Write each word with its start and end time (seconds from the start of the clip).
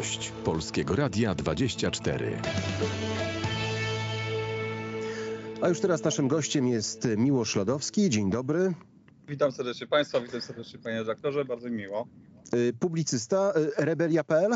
Gość 0.00 0.32
Polskiego 0.44 0.96
Radia 0.96 1.34
24. 1.34 2.36
A 5.62 5.68
już 5.68 5.80
teraz 5.80 6.04
naszym 6.04 6.28
gościem 6.28 6.66
jest 6.68 7.08
Miłosz 7.16 7.56
Lodowski. 7.56 8.10
Dzień 8.10 8.30
dobry. 8.30 8.74
Witam 9.28 9.52
serdecznie 9.52 9.86
Państwa, 9.86 10.20
witam 10.20 10.40
serdecznie 10.40 10.78
Panie 10.78 10.98
redaktorze, 10.98 11.44
bardzo 11.44 11.68
mi 11.70 11.76
miło. 11.76 12.08
Y, 12.54 12.72
Publicysta, 12.80 13.52
y, 13.56 13.84
rebelia.pl? 13.84 14.50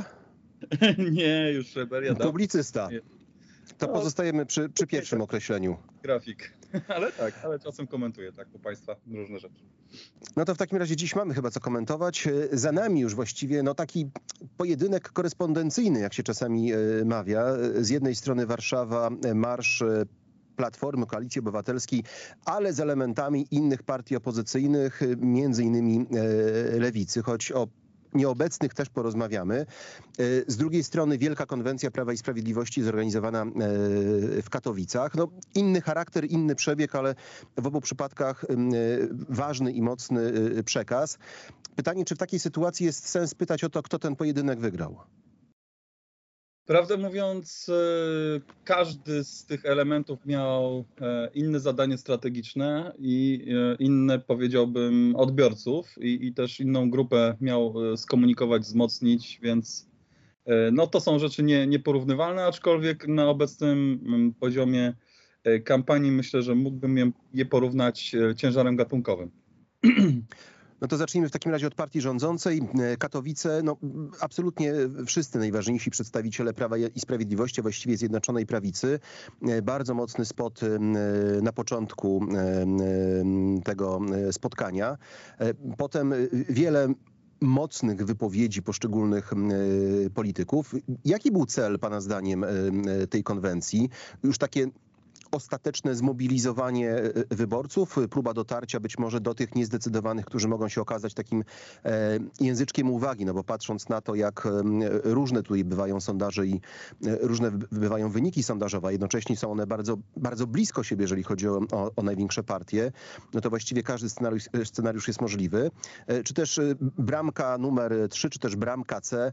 Nie, 1.12 1.52
już 1.52 1.76
rebelia 1.76 2.14
dał 2.14 2.28
Publicysta. 2.28 2.88
To 3.78 3.86
No, 3.86 3.92
pozostajemy 3.92 4.46
przy, 4.46 4.68
przy 4.68 4.86
pierwszym 4.86 5.22
określeniu. 5.22 5.76
grafik. 6.02 6.52
Ale 6.96 7.12
tak, 7.12 7.34
ale 7.44 7.58
czasem 7.58 7.86
komentuję 7.86 8.32
tak 8.32 8.48
u 8.54 8.58
Państwa 8.58 8.96
różne 9.12 9.38
rzeczy. 9.38 9.60
No 10.36 10.44
to 10.44 10.54
w 10.54 10.58
takim 10.58 10.78
razie 10.78 10.96
dziś 10.96 11.16
mamy 11.16 11.34
chyba 11.34 11.50
co 11.50 11.60
komentować. 11.60 12.26
Y, 12.26 12.48
Za 12.52 12.72
nami 12.72 13.00
już 13.00 13.14
właściwie 13.14 13.62
no 13.62 13.74
taki 13.74 14.10
pojedynek 14.56 15.08
korespondencyjny, 15.12 16.00
jak 16.00 16.14
się 16.14 16.22
czasami 16.22 16.74
y, 16.74 17.04
mawia. 17.04 17.56
Y, 17.56 17.84
Z 17.84 17.90
jednej 17.90 18.14
strony 18.14 18.46
Warszawa, 18.46 19.10
marsz 19.34 19.82
Platformy, 20.56 21.06
Koalicji 21.06 21.38
Obywatelskiej, 21.38 22.02
ale 22.44 22.72
z 22.72 22.80
elementami 22.80 23.46
innych 23.50 23.82
partii 23.82 24.16
opozycyjnych, 24.16 25.00
między 25.16 25.62
innymi 25.64 26.06
Lewicy, 26.78 27.22
choć 27.22 27.52
o 27.52 27.68
nieobecnych 28.14 28.74
też 28.74 28.88
porozmawiamy. 28.88 29.66
Y, 30.20 30.44
Z 30.48 30.56
drugiej 30.56 30.84
strony 30.84 31.18
Wielka 31.18 31.46
Konwencja 31.46 31.90
Prawa 31.90 32.12
i 32.12 32.16
Sprawiedliwości 32.16 32.82
zorganizowana 32.82 33.44
y, 33.44 34.42
w 34.42 34.50
Katowicach. 34.50 35.14
No, 35.14 35.28
inny 35.54 35.80
charakter, 35.80 36.24
inny 36.24 36.54
przebieg, 36.54 36.94
ale 36.94 37.14
w 37.56 37.66
obu 37.66 37.80
przypadkach 37.80 38.44
y, 38.44 39.08
ważny 39.28 39.72
i 39.72 39.82
mocny 39.82 40.32
przekaz. 40.64 41.18
Pytanie, 41.76 42.04
czy 42.04 42.14
w 42.14 42.18
takiej 42.18 42.40
sytuacji 42.40 42.86
jest 42.86 43.08
sens 43.08 43.34
pytać 43.34 43.64
o 43.64 43.70
to, 43.70 43.82
kto 43.82 43.98
ten 43.98 44.16
pojedynek 44.16 44.60
wygrał? 44.60 44.96
Prawdę 46.66 46.96
mówiąc, 46.96 47.68
e, 47.68 48.40
każdy 48.64 49.24
z 49.24 49.44
tych 49.44 49.66
elementów 49.66 50.26
miał 50.26 50.84
e, 51.00 51.30
inne 51.34 51.60
zadanie 51.60 51.98
strategiczne 51.98 52.92
i 52.98 53.46
e, 53.48 53.76
inne, 53.78 54.18
powiedziałbym, 54.18 55.16
odbiorców 55.16 55.94
i, 55.98 56.26
i 56.26 56.34
też 56.34 56.60
inną 56.60 56.90
grupę 56.90 57.36
miał 57.40 57.74
skomunikować, 57.96 58.62
wzmocnić, 58.62 59.40
więc 59.42 59.94
no 60.72 60.86
to 60.86 61.00
są 61.00 61.18
rzeczy 61.18 61.42
nie, 61.42 61.66
nieporównywalne, 61.66 62.44
aczkolwiek 62.44 63.08
na 63.08 63.28
obecnym 63.28 64.00
mm, 64.06 64.34
poziomie 64.34 64.94
kampanii 65.64 66.10
myślę, 66.10 66.42
że 66.42 66.54
mógłbym 66.54 67.12
je, 67.34 67.46
porównać 67.46 68.16
ciężarem 68.36 68.76
gatunkowym. 68.76 69.30
No 70.80 70.88
to 70.88 70.96
zacznijmy 70.96 71.28
w 71.28 71.32
takim 71.32 71.52
razie 71.52 71.66
od 71.66 71.74
partii 71.74 72.00
rządzącej. 72.00 72.60
Katowice, 72.98 73.60
no 73.64 73.76
absolutnie 74.20 74.72
wszyscy 75.06 75.38
najważniejsi 75.38 75.90
przedstawiciele 75.90 76.54
Prawa 76.54 76.76
i 76.78 77.00
Sprawiedliwości, 77.00 77.62
właściwie 77.62 77.96
Zjednoczonej 77.96 78.46
Prawicy. 78.46 79.00
Bardzo 79.62 79.94
mocny 79.94 80.24
spot 80.24 80.60
e, 80.62 80.78
na 81.42 81.52
początku 81.52 82.26
e, 82.36 82.66
tego 83.64 84.00
e, 84.28 84.32
spotkania. 84.32 84.98
Potem 85.78 86.14
wiele 86.48 86.88
mocnych 87.40 88.04
wypowiedzi 88.04 88.62
poszczególnych 88.62 89.32
polityków. 90.14 90.74
Jaki 91.04 91.32
był 91.32 91.46
cel, 91.46 91.78
Pana 91.78 92.00
zdaniem, 92.00 92.44
tej 93.10 93.22
konwencji? 93.22 93.88
Już 94.22 94.38
takie 94.38 94.66
ostateczne 95.34 95.94
zmobilizowanie 95.94 96.90
e, 96.90 97.12
wyborców, 97.30 97.96
próba 98.10 98.34
dotarcia 98.34 98.80
być 98.80 98.98
może 98.98 99.20
do 99.20 99.34
tych 99.34 99.54
niezdecydowanych, 99.54 100.24
którzy 100.24 100.48
mogą 100.48 100.68
się 100.68 100.80
okazać 100.80 101.14
takim 101.14 101.44
e, 101.84 102.18
języczkiem 102.40 102.90
uwagi, 102.90 103.24
no 103.24 103.34
bo 103.34 103.44
patrząc 103.44 103.88
na 103.88 104.00
to, 104.00 104.14
jak 104.14 104.46
e, 104.46 104.50
różne 105.04 105.42
tutaj 105.42 105.64
bywają 105.64 106.00
sondaże 106.00 106.46
i 106.46 106.60
różne 107.20 107.50
bywają 107.50 108.10
wyniki 108.10 108.42
sondażowe, 108.42 108.88
a 108.88 108.90
jednocześnie 108.90 109.36
są 109.36 109.52
one 109.52 109.66
bardzo, 109.66 109.96
bardzo 110.16 110.46
blisko 110.46 110.82
siebie, 110.82 111.02
jeżeli 111.02 111.22
chodzi 111.22 111.48
o, 111.48 111.60
o, 111.72 111.90
o 111.96 112.02
największe 112.02 112.42
partie, 112.42 112.92
no 113.34 113.40
to 113.40 113.50
właściwie 113.50 113.82
każdy 113.82 114.10
scenariusz, 114.10 114.42
scenariusz 114.64 115.08
jest 115.08 115.20
możliwy. 115.20 115.70
Czy 116.24 116.34
też 116.34 116.60
bramka 116.98 117.58
numer 117.58 117.92
3, 118.10 118.30
czy 118.30 118.38
też 118.38 118.56
bramka 118.56 119.00
C, 119.00 119.32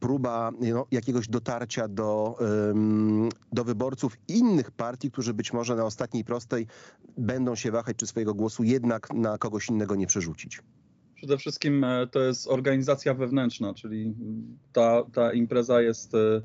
próba 0.00 0.50
no, 0.60 0.86
jakiegoś 0.90 1.28
dotarcia 1.28 1.88
do, 1.88 2.38
do 3.52 3.64
wyborców 3.64 4.16
innych 4.28 4.70
partii, 4.70 5.10
którzy 5.22 5.34
być 5.34 5.52
może 5.52 5.76
na 5.76 5.84
ostatniej 5.84 6.24
prostej 6.24 6.66
będą 7.18 7.54
się 7.54 7.70
wahać, 7.70 7.96
czy 7.96 8.06
swojego 8.06 8.34
głosu 8.34 8.64
jednak 8.64 9.14
na 9.14 9.38
kogoś 9.38 9.68
innego 9.68 9.94
nie 9.94 10.06
przerzucić. 10.06 10.60
Przede 11.14 11.38
wszystkim 11.38 11.84
e, 11.84 12.06
to 12.06 12.20
jest 12.20 12.48
organizacja 12.48 13.14
wewnętrzna, 13.14 13.74
czyli 13.74 14.14
ta, 14.72 15.04
ta 15.12 15.32
impreza 15.32 15.82
jest 15.82 16.14
e, 16.14 16.42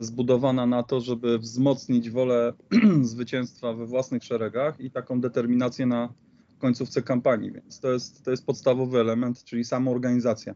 zbudowana 0.00 0.66
na 0.66 0.82
to, 0.82 1.00
żeby 1.00 1.38
wzmocnić 1.38 2.10
wolę 2.10 2.52
zwycięstwa 3.02 3.74
we 3.74 3.86
własnych 3.86 4.24
szeregach 4.24 4.80
i 4.80 4.90
taką 4.90 5.20
determinację 5.20 5.86
na 5.86 6.12
końcówce 6.58 7.02
kampanii. 7.02 7.52
Więc 7.52 7.80
to 7.80 7.92
jest, 7.92 8.24
to 8.24 8.30
jest 8.30 8.46
podstawowy 8.46 9.00
element, 9.00 9.44
czyli 9.44 9.64
sama 9.64 9.90
organizacja. 9.90 10.54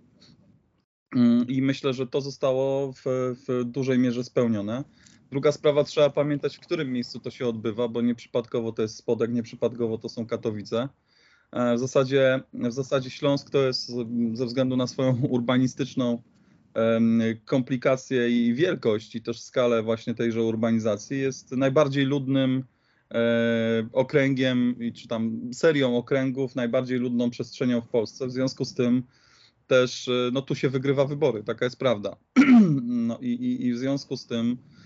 Mm, 1.17 1.49
I 1.49 1.63
myślę, 1.63 1.93
że 1.93 2.07
to 2.07 2.21
zostało 2.21 2.93
w, 2.93 3.03
w 3.49 3.65
dużej 3.65 3.99
mierze 3.99 4.25
spełnione. 4.25 4.85
Druga 5.33 5.53
sprawa, 5.53 5.85
trzeba 5.85 6.11
pamiętać, 6.11 6.57
w 6.57 6.61
którym 6.61 6.93
miejscu 6.93 7.21
to 7.21 7.31
się 7.31 7.47
odbywa, 7.47 7.89
bo 7.89 8.01
nieprzypadkowo 8.01 8.73
to 8.73 8.83
jest 8.83 8.97
Spodek, 8.97 9.33
nieprzypadkowo 9.33 9.99
to 9.99 10.09
są 10.09 10.27
Katowice. 10.27 10.89
E, 11.53 11.75
W 11.75 11.79
zasadzie, 11.79 12.41
w 12.55 12.73
zasadzie 12.73 13.11
Śląsk 13.11 13.51
to 13.51 13.59
jest 13.59 13.91
mm, 13.91 14.37
ze 14.37 14.47
względu 14.47 14.77
na 14.77 14.87
swoją 14.87 15.21
urbanistyczną 15.37 16.23
komplikację 17.45 18.31
i 18.31 18.55
wielkość 18.55 19.15
i 19.15 19.23
też 19.23 19.41
skalę 19.41 19.83
właśnie 19.83 20.15
tejże 20.15 20.43
urbanizacji 20.43 21.21
jest 21.21 21.53
najbardziej 21.53 22.05
ludnym 22.05 22.65
e, 23.11 23.89
okręgiem 23.93 24.77
czy 24.95 25.09
tam 25.09 25.51
serią 25.55 25.97
okręgów, 25.97 26.55
najbardziej 26.55 26.99
ludną 26.99 27.31
przestrzenią 27.31 27.81
w 27.81 27.89
Polsce. 27.89 28.27
W 28.27 28.33
związku 28.33 28.65
z 28.65 28.75
tym 28.75 29.03
też 29.67 30.09
e, 30.09 30.31
no 30.33 30.43
tu 30.43 30.55
się 30.55 30.69
wygrywa 30.69 31.05
wybory, 31.05 31.45
taka 31.45 31.65
jest 31.65 31.79
prawda. 31.79 32.17
No 32.83 33.19
i, 33.21 33.29
i, 33.29 33.67
i 33.67 33.73
w 33.73 33.79
związku 33.79 34.17
z 34.17 34.27
tym 34.27 34.57
e, 34.79 34.82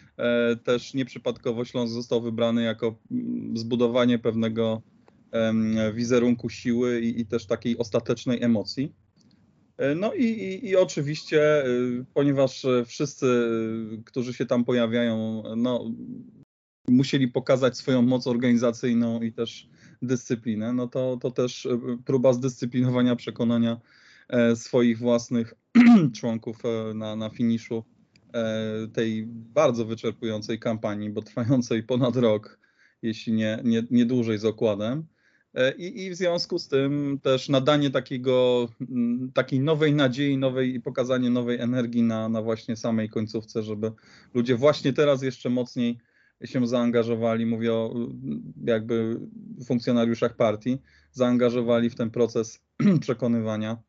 też 0.64 0.94
nieprzypadkowo 0.94 1.64
Śląsk 1.64 1.94
został 1.94 2.22
wybrany 2.22 2.62
jako 2.62 2.98
mm, 3.10 3.56
zbudowanie 3.56 4.18
pewnego 4.18 4.82
wizerunku 5.94 6.48
siły 6.48 7.00
i, 7.00 7.20
i 7.20 7.26
też 7.26 7.46
takiej 7.46 7.78
ostatecznej 7.78 8.42
emocji. 8.42 8.92
E, 9.78 9.94
No 9.94 10.14
i, 10.14 10.24
i, 10.24 10.68
i 10.68 10.76
oczywiście, 10.76 11.64
e, 11.64 11.66
ponieważ 12.14 12.64
e, 12.64 12.84
wszyscy, 12.84 13.26
e, 13.26 14.02
którzy 14.04 14.34
się 14.34 14.46
tam 14.46 14.64
pojawiają, 14.64 15.42
no, 15.56 15.90
musieli 16.88 17.28
pokazać 17.28 17.76
swoją 17.76 18.02
moc 18.02 18.26
organizacyjną 18.26 19.22
i 19.22 19.32
też 19.32 19.68
dyscyplinę, 20.02 20.72
no 20.72 20.88
to, 20.88 21.16
to 21.20 21.30
też 21.30 21.66
e, 21.66 21.78
próba 22.04 22.32
zdyscyplinowania, 22.32 23.16
przekonania 23.16 23.80
e, 24.28 24.56
swoich 24.56 24.98
własnych 24.98 25.54
członków 26.20 26.64
e, 26.64 26.94
na, 26.94 27.16
na 27.16 27.30
finiszu 27.30 27.84
e, 27.88 27.95
tej 28.92 29.26
bardzo 29.28 29.84
wyczerpującej 29.84 30.58
kampanii, 30.58 31.10
bo 31.10 31.22
trwającej 31.22 31.82
ponad 31.82 32.16
rok, 32.16 32.58
jeśli 33.02 33.32
nie, 33.32 33.58
nie, 33.64 33.82
nie 33.90 34.06
dłużej 34.06 34.38
z 34.38 34.44
okładem. 34.44 35.06
E, 35.56 35.72
I, 35.72 36.04
I 36.04 36.10
w 36.10 36.14
związku 36.16 36.58
z 36.58 36.68
tym 36.68 37.18
też 37.22 37.48
nadanie 37.48 37.90
takiego, 37.90 38.68
mm, 38.80 39.32
takiej 39.34 39.60
nowej 39.60 39.94
nadziei, 39.94 40.38
nowej 40.38 40.74
i 40.74 40.80
pokazanie 40.80 41.30
nowej 41.30 41.60
energii 41.60 42.02
na, 42.02 42.28
na 42.28 42.42
właśnie 42.42 42.76
samej 42.76 43.08
końcówce, 43.08 43.62
żeby 43.62 43.92
ludzie 44.34 44.56
właśnie 44.56 44.92
teraz 44.92 45.22
jeszcze 45.22 45.50
mocniej 45.50 45.98
się 46.44 46.66
zaangażowali, 46.66 47.46
mówię 47.46 47.72
o 47.72 47.92
mm, 47.94 48.52
jakby 48.64 49.20
funkcjonariuszach 49.66 50.36
partii, 50.36 50.78
zaangażowali 51.12 51.90
w 51.90 51.94
ten 51.94 52.10
proces 52.10 52.64
przekonywania 53.00 53.72
e, 53.72 53.85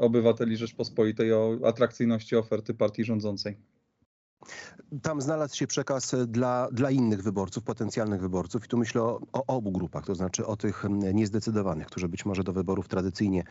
obywateli 0.00 0.56
Rzeczpospolitej 0.56 1.32
o 1.32 1.58
atrakcyjności 1.64 2.36
oferty 2.36 2.74
partii 2.74 3.04
rządzącej. 3.04 3.56
Tam 5.02 5.20
znalazł 5.20 5.56
się 5.56 5.66
przekaz 5.66 6.14
dla, 6.26 6.68
dla 6.72 6.90
innych 6.90 7.22
wyborców, 7.22 7.64
potencjalnych 7.64 8.20
wyborców 8.20 8.64
i 8.64 8.68
tu 8.68 8.78
myślę 8.78 9.02
o, 9.02 9.20
o 9.32 9.46
obu 9.46 9.72
grupach, 9.72 10.06
to 10.06 10.14
znaczy 10.14 10.46
o 10.46 10.56
tych 10.56 10.84
niezdecydowanych, 11.14 11.86
którzy 11.86 12.08
być 12.08 12.24
może 12.24 12.44
do 12.44 12.52
wyborów 12.52 12.88
tradycyjnie 12.88 13.44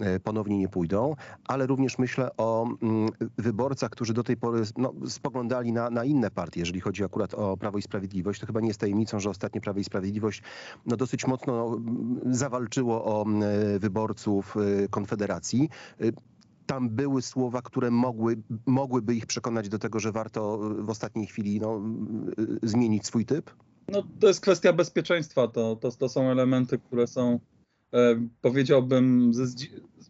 e, 0.00 0.20
ponownie 0.20 0.58
nie 0.58 0.68
pójdą, 0.68 1.14
ale 1.44 1.66
również 1.66 1.98
myślę 1.98 2.30
o 2.36 2.66
mm, 2.82 3.08
wyborcach, 3.38 3.90
którzy 3.90 4.14
do 4.14 4.24
tej 4.24 4.36
pory 4.36 4.62
no, 4.76 4.92
spoglądali 5.08 5.72
na, 5.72 5.90
na 5.90 6.04
inne 6.04 6.30
partie, 6.30 6.60
jeżeli 6.60 6.80
chodzi 6.80 7.04
akurat 7.04 7.34
o 7.34 7.56
Prawo 7.56 7.78
i 7.78 7.82
Sprawiedliwość. 7.82 8.40
To 8.40 8.46
chyba 8.46 8.60
nie 8.60 8.68
jest 8.68 8.80
tajemnicą, 8.80 9.20
że 9.20 9.30
ostatnio 9.30 9.60
Prawo 9.60 9.80
i 9.80 9.84
Sprawiedliwość 9.84 10.42
no, 10.86 10.96
dosyć 10.96 11.26
mocno 11.26 11.66
mm, 11.66 12.20
zawalczyło 12.34 13.04
o 13.04 13.22
mm, 13.22 13.42
wyborców 13.78 14.56
e, 14.56 14.88
Konfederacji. 14.88 15.68
E, 16.68 16.74
tam 16.74 16.88
były 16.88 17.22
słowa, 17.22 17.62
które 17.62 17.90
mogły, 17.90 18.36
mogłyby 18.66 19.14
ich 19.14 19.26
przekonać 19.26 19.68
do 19.68 19.78
tego, 19.78 20.00
że 20.00 20.12
warto 20.12 20.58
w 20.78 20.90
ostatniej 20.90 21.26
chwili 21.26 21.60
no, 21.60 21.82
zmienić 22.62 23.06
swój 23.06 23.24
typ? 23.24 23.50
No, 23.88 24.02
to 24.20 24.28
jest 24.28 24.40
kwestia 24.40 24.72
bezpieczeństwa. 24.72 25.48
To, 25.48 25.76
to, 25.76 25.90
to 25.90 26.08
są 26.08 26.30
elementy, 26.30 26.78
które 26.78 27.06
są 27.06 27.40
powiedziałbym, 28.40 29.32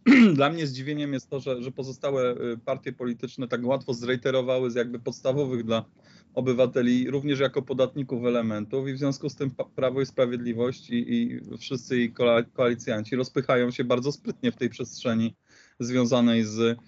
dla 0.35 0.49
mnie 0.49 0.67
zdziwieniem 0.67 1.13
jest 1.13 1.29
to, 1.29 1.39
że, 1.39 1.63
że 1.63 1.71
pozostałe 1.71 2.35
partie 2.65 2.93
polityczne 2.93 3.47
tak 3.47 3.65
łatwo 3.65 3.93
zreiterowały 3.93 4.71
z 4.71 4.75
jakby 4.75 4.99
podstawowych 4.99 5.63
dla 5.63 5.85
obywateli, 6.33 7.11
również 7.11 7.39
jako 7.39 7.61
podatników 7.61 8.25
elementów 8.25 8.87
i 8.87 8.93
w 8.93 8.97
związku 8.97 9.29
z 9.29 9.35
tym 9.35 9.51
Prawo 9.75 10.01
i 10.01 10.05
Sprawiedliwość 10.05 10.89
i, 10.89 11.13
i 11.13 11.41
wszyscy 11.57 11.97
jej 11.97 12.13
koalicjanci 12.53 13.15
rozpychają 13.15 13.71
się 13.71 13.83
bardzo 13.83 14.11
sprytnie 14.11 14.51
w 14.51 14.55
tej 14.55 14.69
przestrzeni 14.69 15.35
związanej 15.79 16.43
z 16.43 16.79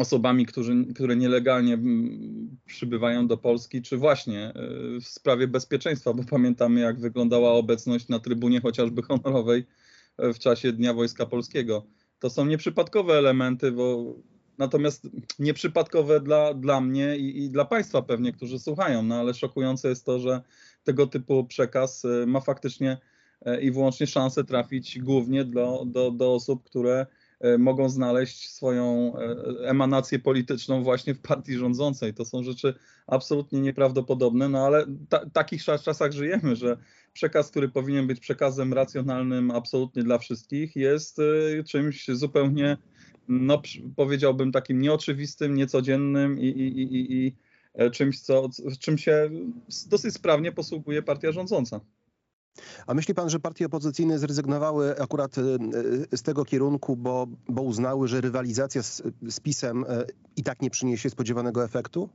osobami, 0.00 0.46
którzy, 0.46 0.86
które 0.94 1.16
nielegalnie 1.16 1.74
mm, 1.74 2.56
przybywają 2.66 3.26
do 3.26 3.36
Polski, 3.36 3.82
czy 3.82 3.96
właśnie 3.96 4.44
e, 4.44 4.52
w 5.00 5.06
sprawie 5.06 5.48
bezpieczeństwa, 5.48 6.12
bo 6.14 6.22
pamiętamy, 6.24 6.80
jak 6.80 7.00
wyglądała 7.00 7.52
obecność 7.52 8.08
na 8.08 8.18
trybunie 8.18 8.60
chociażby 8.60 9.02
honorowej 9.02 9.66
e, 10.18 10.32
w 10.32 10.38
czasie 10.38 10.72
Dnia 10.72 10.94
Wojska 10.94 11.26
Polskiego. 11.26 11.86
To 12.18 12.30
są 12.30 12.46
nieprzypadkowe 12.46 13.14
elementy, 13.14 13.72
bo 13.72 14.14
natomiast 14.58 15.08
nieprzypadkowe 15.38 16.20
dla, 16.20 16.54
dla 16.54 16.80
mnie 16.80 17.16
i, 17.16 17.44
i 17.44 17.50
dla 17.50 17.64
Państwa 17.64 18.02
pewnie, 18.02 18.32
którzy 18.32 18.58
słuchają, 18.58 19.02
no 19.02 19.14
ale 19.20 19.34
szokujące 19.34 19.88
jest 19.88 20.06
to, 20.06 20.18
że 20.18 20.42
tego 20.84 21.06
typu 21.06 21.44
przekaz 21.44 22.04
e, 22.04 22.26
ma 22.26 22.40
faktycznie 22.40 22.98
i 23.60 23.70
wyłącznie 23.70 24.06
szansę 24.06 24.44
trafić 24.44 24.98
głównie 24.98 25.44
do, 25.44 25.84
do, 25.86 26.10
do 26.10 26.34
osób, 26.34 26.64
które 26.64 27.06
mogą 27.58 27.88
znaleźć 27.88 28.50
swoją 28.50 29.12
e, 29.16 29.68
emanację 29.68 30.18
polityczną 30.18 30.82
właśnie 30.82 31.14
w 31.14 31.20
partii 31.20 31.54
rządzącej. 31.54 32.14
To 32.14 32.24
są 32.24 32.42
rzeczy 32.42 32.74
absolutnie 33.06 33.60
nieprawdopodobne, 33.60 34.48
no 34.48 34.66
ale 34.66 34.86
ta, 35.08 35.30
takich 35.30 35.64
czasach 35.64 36.12
żyjemy, 36.12 36.56
że 36.56 36.76
przekaz, 37.12 37.50
który 37.50 37.68
powinien 37.68 38.06
być 38.06 38.20
przekazem 38.20 38.72
racjonalnym 38.72 39.50
absolutnie 39.50 40.02
dla 40.02 40.18
wszystkich, 40.18 40.76
jest 40.76 41.18
e, 41.18 41.64
czymś 41.64 42.06
zupełnie, 42.08 42.76
no 43.28 43.62
powiedziałbym 43.96 44.52
takim 44.52 44.80
nieoczywistym, 44.80 45.54
niecodziennym 45.54 46.38
i, 46.38 46.46
i, 46.46 46.82
i, 46.82 47.26
i 47.26 47.36
czymś, 47.92 48.20
co, 48.20 48.48
czym 48.80 48.98
się 48.98 49.30
dosyć 49.86 50.14
sprawnie 50.14 50.52
posługuje 50.52 51.02
partia 51.02 51.32
rządząca. 51.32 51.80
A 52.86 52.94
myśli 52.94 53.14
pan, 53.14 53.30
że 53.30 53.40
partie 53.40 53.66
opozycyjne 53.66 54.18
zrezygnowały 54.18 55.00
akurat 55.00 55.38
e, 55.38 55.42
e, 56.12 56.16
z 56.16 56.22
tego 56.22 56.44
kierunku, 56.44 56.96
bo, 56.96 57.26
bo 57.48 57.62
uznały, 57.62 58.08
że 58.08 58.20
rywalizacja 58.20 58.82
z, 58.82 59.02
z 59.28 59.40
PiSem 59.40 59.84
e, 59.88 60.04
i 60.36 60.42
tak 60.42 60.62
nie 60.62 60.70
przyniesie 60.70 61.10
spodziewanego 61.10 61.64
efektu? 61.64 62.08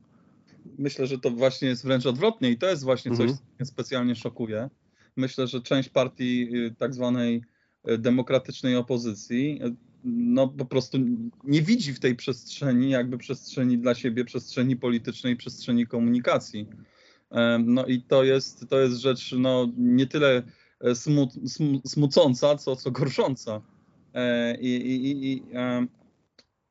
Myślę, 0.77 1.07
że 1.07 1.19
to 1.19 1.31
właśnie 1.31 1.67
jest 1.67 1.83
wręcz 1.83 2.05
odwrotnie 2.05 2.51
i 2.51 2.57
to 2.57 2.69
jest 2.69 2.83
właśnie 2.83 3.11
coś, 3.11 3.19
mhm. 3.19 3.37
co 3.37 3.43
mnie 3.59 3.65
specjalnie 3.65 4.15
szokuje. 4.15 4.69
Myślę, 5.15 5.47
że 5.47 5.61
część 5.61 5.89
partii 5.89 6.51
tak 6.77 6.93
zwanej 6.93 7.43
demokratycznej 7.97 8.75
opozycji 8.75 9.59
no 10.03 10.47
po 10.47 10.65
prostu 10.65 10.97
nie 11.43 11.61
widzi 11.61 11.93
w 11.93 11.99
tej 11.99 12.15
przestrzeni 12.15 12.89
jakby 12.89 13.17
przestrzeni 13.17 13.77
dla 13.77 13.95
siebie, 13.95 14.25
przestrzeni 14.25 14.75
politycznej, 14.75 15.35
przestrzeni 15.35 15.87
komunikacji. 15.87 16.67
No 17.59 17.85
i 17.85 18.01
to 18.01 18.23
jest, 18.23 18.69
to 18.69 18.79
jest 18.79 18.97
rzecz 18.97 19.35
no, 19.37 19.67
nie 19.77 20.07
tyle 20.07 20.43
e, 20.81 20.95
smu, 20.95 21.31
smu, 21.45 21.81
smucąca, 21.85 22.55
co, 22.55 22.75
co 22.75 22.91
gorsząca. 22.91 23.61
E, 24.13 24.57
I, 24.57 24.75
i, 24.75 25.31
i, 25.31 25.43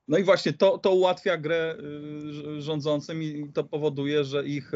no 0.09 0.19
i 0.19 0.25
właśnie 0.25 0.53
to, 0.53 0.79
to 0.79 0.93
ułatwia 0.93 1.37
grę 1.37 1.77
rządzącym 2.59 3.23
i 3.23 3.51
to 3.55 3.65
powoduje, 3.65 4.25
że 4.25 4.47
ich, 4.47 4.73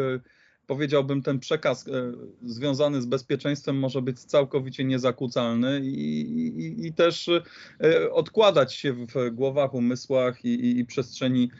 powiedziałbym, 0.67 1.23
ten 1.23 1.39
przekaz 1.39 1.89
e, 1.89 2.13
związany 2.43 3.03
z 3.03 3.07
bezpieczeństwem 3.07 3.79
może 3.79 4.03
być 4.03 4.21
całkowicie 4.21 4.85
niezakłócalny 4.85 5.81
i, 5.81 6.21
i, 6.21 6.87
i 6.87 6.93
też 6.93 7.31
odkładać 8.13 8.75
się 8.75 8.93
w 8.93 9.31
głowach, 9.33 9.75
umysłach 9.75 10.45
i, 10.45 10.79
i 10.79 10.85
przestrzeni 10.85 11.51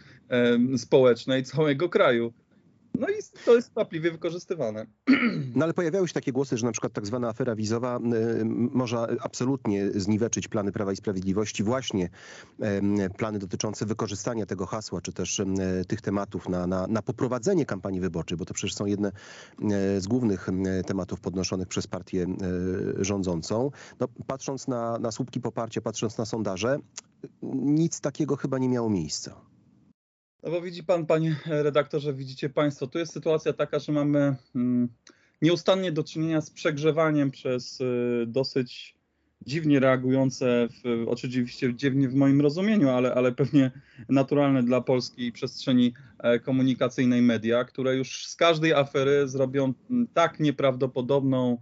społecznej 0.77 1.43
całego 1.43 1.89
kraju. 1.89 2.33
No 3.01 3.09
i 3.09 3.13
to 3.45 3.55
jest 3.55 3.69
skwapliwie 3.69 4.11
wykorzystywane. 4.11 4.87
No 5.55 5.65
ale 5.65 5.75
pojawiały 5.75 6.09
się 6.09 6.15
takie 6.15 6.33
głosy, 6.33 6.57
że 6.57 6.67
na 6.67 6.73
przykład 6.73 6.93
tak 6.93 7.07
zwana 7.07 7.29
afera 7.29 7.57
wizowa 7.57 7.99
y, 7.99 8.45
może 8.45 9.17
absolutnie 9.21 9.91
zniweczyć 9.91 10.49
plany 10.49 10.73
Prawa 10.73 10.93
i 10.93 10.97
Sprawiedliwości, 10.97 11.63
właśnie 11.63 12.09
plany 13.17 13.39
dotyczące 13.39 13.87
wykorzystania 13.87 14.47
tego 14.47 14.67
hasła, 14.67 15.01
czy 15.01 15.13
też 15.13 15.43
tych 15.89 16.01
tematów 16.01 16.49
na, 16.49 16.67
na, 16.67 16.87
na 16.87 17.03
poprowadzenie 17.03 17.67
kampanii 17.67 18.01
wyborczej, 18.01 18.39
bo 18.39 18.45
to 18.45 18.55
przecież 18.55 18.75
są 18.75 18.87
jedne 18.87 19.13
z 19.99 20.07
głównych 20.07 20.49
tematów 20.87 21.21
podnoszonych 21.21 21.69
przez 21.69 21.87
partię 21.87 22.27
rządzącą. 22.97 23.71
No, 24.01 24.09
patrząc 24.27 24.69
na, 24.69 24.99
na 24.99 25.13
słupki 25.13 25.41
poparcia, 25.41 25.81
patrząc 25.81 26.19
na 26.19 26.25
sondaże, 26.25 26.79
nic 27.63 28.01
takiego 28.01 28.37
chyba 28.37 28.59
nie 28.59 28.69
miało 28.69 28.91
miejsca. 28.91 29.50
No 30.43 30.51
bo 30.51 30.61
widzi 30.61 30.85
pan, 30.85 31.07
panie 31.07 31.37
redaktorze, 31.47 32.15
widzicie 32.15 32.51
państwo, 32.51 32.87
tu 32.87 32.99
jest 32.99 33.13
sytuacja 33.13 33.53
taka, 33.53 33.79
że 33.79 33.93
mamy 33.93 34.37
mm, 34.55 34.89
nieustannie 35.43 35.93
do 35.93 36.05
czynienia 36.05 36.41
z 36.41 36.51
przegrzewaniem 36.51 37.31
przez 37.31 37.81
y, 37.81 38.25
dosyć 38.27 38.95
dziwnie 39.47 39.81
reagujące, 39.81 40.69
w, 40.71 41.09
oczywiście 41.09 41.75
dziwnie 41.75 42.09
w 42.09 42.15
moim 42.15 42.41
rozumieniu, 42.41 42.89
ale, 42.89 43.15
ale 43.15 43.33
pewnie 43.33 43.71
naturalne 44.09 44.63
dla 44.63 44.81
polskiej 44.81 45.33
przestrzeni 45.33 45.95
e, 46.19 46.39
komunikacyjnej 46.39 47.23
media, 47.23 47.65
które 47.65 47.97
już 47.97 48.27
z 48.27 48.37
każdej 48.37 48.73
afery 48.73 49.29
zrobią 49.29 49.73
mm, 49.91 50.07
tak 50.15 50.41
nieprawdopodobną 50.41 51.59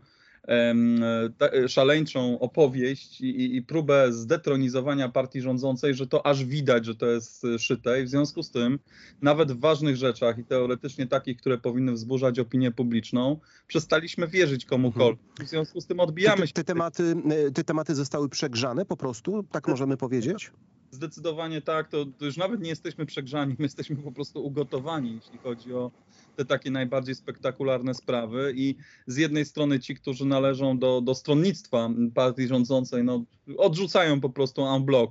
szaleńczą 1.69 2.39
opowieść 2.39 3.21
i, 3.21 3.57
i, 3.57 3.63
próbę 3.63 4.13
zdetronizowania 4.13 5.09
partii 5.09 5.41
rządzącej, 5.41 5.95
że 5.95 6.07
to 6.07 6.27
aż 6.27 6.45
widać, 6.45 6.87
że 6.87 6.95
to 6.95 7.07
jest 7.07 7.47
szyte 7.59 8.03
i 8.03 8.05
w 8.05 8.09
związku 8.09 8.43
z 8.43 8.51
tym 8.51 8.79
nawet 9.23 9.53
w 9.53 9.61
ważnych 9.61 9.97
rzeczach 9.97 10.39
i 10.39 10.45
teoretycznie 10.45 11.07
takich, 11.07 11.37
które 11.37 11.59
powinny 11.59 11.93
wzburzać 11.93 12.39
opinię 12.39 12.71
publiczną, 12.71 13.41
przestaliśmy 13.67 14.29
wierzyć 14.29 14.65
komukolwiek. 14.65 15.21
Mhm. 15.31 15.47
W 15.47 15.51
związku 15.51 15.81
z 15.81 15.87
tym 15.87 16.01
odbijamy 16.01 16.47
się. 16.47 16.53
Te, 16.53 16.65
te, 16.65 16.65
tematy, 16.65 17.15
te 17.55 17.65
tematy 17.65 17.95
zostały 17.95 18.29
przegrzane 18.29 18.85
po 18.85 18.97
prostu, 18.97 19.43
tak 19.43 19.69
możemy 19.69 19.97
powiedzieć? 19.97 20.51
Zdecydowanie 20.91 21.63
tak, 21.63 21.89
to, 21.89 22.07
to, 22.07 22.25
już 22.25 22.37
nawet 22.37 22.61
nie 22.61 22.71
jesteśmy 22.71 23.07
przegrzani, 23.07 23.57
my 23.59 23.65
jesteśmy 23.65 23.97
po 23.97 24.13
prostu 24.13 24.45
ugotowani, 24.45 25.15
jeśli 25.15 25.39
chodzi 25.39 25.75
o 25.75 25.91
te 26.39 26.45
takie 26.45 26.71
najbardziej 26.71 27.15
spektakularne 27.15 27.95
sprawy 27.95 28.53
i 28.57 28.77
z 29.07 29.17
jednej 29.17 29.45
strony 29.45 29.81
ci, 29.81 29.95
którzy 29.95 30.27
należą 30.27 30.79
do, 30.79 31.01
do 31.01 31.15
stronnictwa 31.15 31.91
partii 32.15 32.47
rządzącej, 32.47 33.05
no, 33.05 33.25
odrzucają 33.57 34.21
po 34.21 34.31
prostu 34.31 34.67
en 34.67 34.85
bloc 34.85 35.11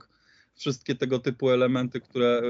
wszystkie 0.58 0.96
tego 0.96 1.20
typu 1.20 1.50
elementy, 1.50 2.02
które 2.02 2.42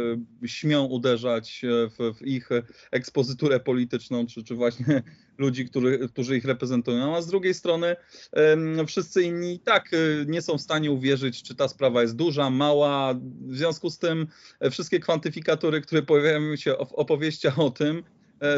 y, 0.44 0.48
śmią 0.48 0.86
uderzać 0.86 1.62
w, 1.66 2.18
w, 2.18 2.28
ich 2.28 2.50
ekspozyturę 2.92 3.60
polityczną, 3.60 4.28
czy, 4.28 4.44
czy 4.44 4.56
właśnie 4.56 5.04
ludzi, 5.38 5.66
którzy, 5.66 6.10
którzy 6.10 6.38
ich 6.38 6.46
reprezentują, 6.46 7.16
a 7.16 7.22
z 7.22 7.28
drugiej 7.28 7.54
strony 7.54 7.96
wszyscy 8.88 9.24
inni 9.24 9.60
tak 9.60 9.94
y, 9.94 10.26
nie 10.28 10.42
są 10.42 10.58
w 10.58 10.62
stanie 10.62 10.92
uwierzyć, 10.92 11.44
czy 11.44 11.56
ta 11.56 11.68
sprawa 11.68 12.02
jest 12.02 12.16
duża, 12.16 12.50
mała. 12.50 13.14
W 13.48 13.56
związku 13.56 13.90
z 13.90 13.98
tym 13.98 14.28
wszystkie 14.72 15.00
kwantyfikatory, 15.00 15.82
które 15.82 16.02
pojawiają 16.02 16.56
się 16.56 16.76
w 16.90 16.94
opowieściach 16.94 17.60
o 17.60 17.72
tym, 17.72 18.04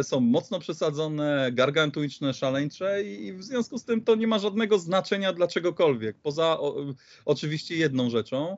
są 0.03 0.19
mocno 0.19 0.59
przesadzone, 0.59 1.51
gargantuiczne, 1.53 2.33
szaleńcze 2.33 3.03
i 3.03 3.33
w 3.33 3.43
związku 3.43 3.77
z 3.77 3.85
tym 3.85 4.03
to 4.03 4.15
nie 4.15 4.27
ma 4.27 4.39
żadnego 4.39 4.79
znaczenia 4.79 5.33
dla 5.33 5.47
czegokolwiek. 5.47 6.17
Poza 6.23 6.59
o, 6.59 6.75
oczywiście 7.25 7.75
jedną 7.75 8.09
rzeczą, 8.09 8.57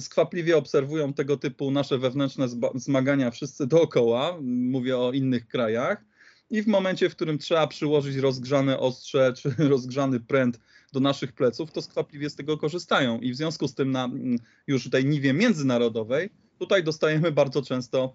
skwapliwie 0.00 0.56
obserwują 0.56 1.12
tego 1.12 1.36
typu 1.36 1.70
nasze 1.70 1.98
wewnętrzne 1.98 2.46
zmagania 2.74 3.30
wszyscy 3.30 3.66
dookoła, 3.66 4.38
mówię 4.42 4.98
o 4.98 5.12
innych 5.12 5.48
krajach, 5.48 6.04
i 6.52 6.62
w 6.62 6.66
momencie, 6.66 7.10
w 7.10 7.16
którym 7.16 7.38
trzeba 7.38 7.66
przyłożyć 7.66 8.16
rozgrzane 8.16 8.78
ostrze 8.78 9.32
czy 9.32 9.54
rozgrzany 9.74 10.20
pręt 10.20 10.60
do 10.92 11.00
naszych 11.00 11.32
pleców, 11.32 11.72
to 11.72 11.82
skwapliwie 11.82 12.30
z 12.30 12.36
tego 12.36 12.58
korzystają. 12.58 13.20
I 13.20 13.32
w 13.32 13.36
związku 13.36 13.68
z 13.68 13.74
tym 13.74 13.90
na 13.90 14.04
mm, 14.04 14.38
już 14.66 14.90
tej 14.90 15.04
niwie 15.04 15.32
międzynarodowej, 15.32 16.30
tutaj 16.58 16.84
dostajemy 16.84 17.32
bardzo 17.32 17.62
często 17.62 18.14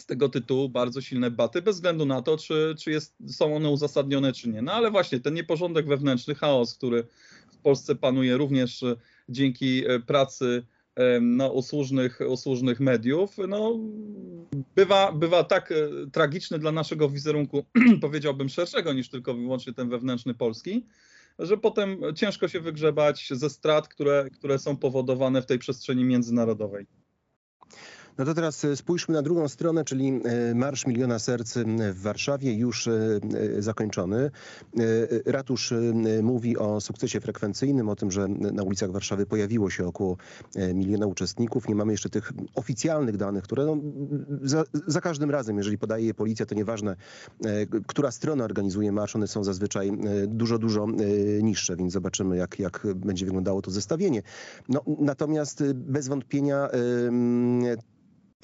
z 0.00 0.06
tego 0.06 0.28
tytułu 0.28 0.68
bardzo 0.68 1.00
silne 1.00 1.30
baty, 1.30 1.62
bez 1.62 1.76
względu 1.76 2.06
na 2.06 2.22
to, 2.22 2.36
czy, 2.36 2.74
czy 2.78 2.90
jest, 2.90 3.16
są 3.26 3.56
one 3.56 3.70
uzasadnione, 3.70 4.32
czy 4.32 4.48
nie. 4.48 4.62
No 4.62 4.72
ale 4.72 4.90
właśnie 4.90 5.20
ten 5.20 5.34
nieporządek 5.34 5.86
wewnętrzny, 5.86 6.34
chaos, 6.34 6.74
który 6.74 7.06
w 7.52 7.56
Polsce 7.58 7.94
panuje 7.94 8.36
również 8.36 8.84
dzięki 9.28 9.86
e, 9.86 10.00
pracy 10.00 10.66
no, 11.20 11.52
usłużnych, 11.52 12.18
usłużnych 12.28 12.80
mediów, 12.80 13.36
no, 13.48 13.78
bywa, 14.76 15.12
bywa 15.12 15.44
tak 15.44 15.72
e, 15.72 15.76
tragiczny 16.12 16.58
dla 16.58 16.72
naszego 16.72 17.08
wizerunku, 17.08 17.64
powiedziałbym 18.00 18.48
szerszego 18.48 18.92
niż 18.92 19.08
tylko 19.08 19.34
wyłącznie 19.34 19.72
ten 19.72 19.88
wewnętrzny 19.88 20.34
polski, 20.34 20.86
że 21.38 21.56
potem 21.56 22.00
ciężko 22.14 22.48
się 22.48 22.60
wygrzebać 22.60 23.28
ze 23.30 23.50
strat, 23.50 23.88
które, 23.88 24.28
które 24.32 24.58
są 24.58 24.76
powodowane 24.76 25.42
w 25.42 25.46
tej 25.46 25.58
przestrzeni 25.58 26.04
międzynarodowej. 26.04 26.86
No 28.18 28.24
to 28.24 28.34
teraz 28.34 28.64
e, 28.64 28.76
spójrzmy 28.76 29.14
na 29.14 29.22
drugą 29.22 29.48
stronę, 29.48 29.84
czyli 29.84 30.20
e, 30.24 30.54
Marsz 30.54 30.86
Miliona 30.86 31.18
Serc 31.18 31.54
w 31.92 32.00
Warszawie 32.02 32.54
już 32.54 32.88
e, 32.88 33.20
zakończony. 33.58 34.30
Ratusz 35.26 35.74
mówi 36.22 36.56
o 36.56 36.80
sukcesie 36.80 37.20
frekwencyjnym, 37.20 37.88
o 37.88 37.96
tym, 37.96 38.10
że 38.10 38.28
na 38.28 38.62
ulicach 38.62 38.90
Warszawy 38.90 39.26
pojawiło 39.26 39.70
się 39.70 39.86
około 39.86 40.16
miliona 40.74 41.06
uczestników. 41.06 41.68
Nie 41.68 41.74
mamy 41.74 41.92
jeszcze 41.92 42.10
tych 42.10 42.32
oficjalnych 42.54 43.16
danych, 43.16 43.44
które 43.44 43.66
no, 43.66 43.76
za, 44.42 44.64
za 44.86 45.00
każdym 45.00 45.30
razem, 45.30 45.56
jeżeli 45.56 45.78
podaje 45.78 46.06
je 46.06 46.14
policja, 46.14 46.46
to 46.46 46.54
nieważne, 46.54 46.96
która 47.86 48.10
strona 48.10 48.44
organizuje 48.44 48.92
marsz, 48.92 49.16
one 49.16 49.26
są 49.26 49.44
zazwyczaj 49.44 49.92
dużo, 50.26 50.58
dużo 50.58 50.86
niższe, 51.42 51.76
więc 51.76 51.92
zobaczymy, 51.92 52.36
jak, 52.36 52.58
jak 52.58 52.86
będzie 52.94 53.26
wyglądało 53.26 53.62
to 53.62 53.70
zestawienie. 53.70 54.22
No, 54.68 54.80
natomiast 54.98 55.72
bez 55.74 56.08
wątpienia 56.08 56.68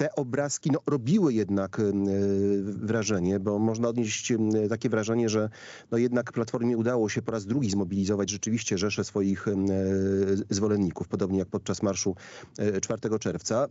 te 0.03 0.15
obrazki 0.15 0.71
no, 0.71 0.79
robiły 0.87 1.35
jednak 1.35 1.81
e, 1.81 1.83
wrażenie, 2.63 3.41
bo 3.41 3.59
można 3.59 3.89
odnieść 3.89 4.33
takie 4.69 4.89
wrażenie, 4.89 5.29
że 5.29 5.49
no, 5.91 5.99
jednak 5.99 6.33
Platformie 6.33 6.77
udało 6.77 7.09
się 7.09 7.23
po 7.23 7.33
raz 7.33 7.47
drugi 7.47 7.71
zmobilizować 7.71 8.31
rzeczywiście 8.31 8.79
rzesze 8.79 9.05
swoich 9.05 9.47
zwolenników, 10.51 11.09
podobnie 11.09 11.39
jak 11.39 11.49
podczas 11.49 11.83
marszu 11.83 12.17
4 12.81 13.01
e, 13.05 13.19
czerwca. 13.19 13.69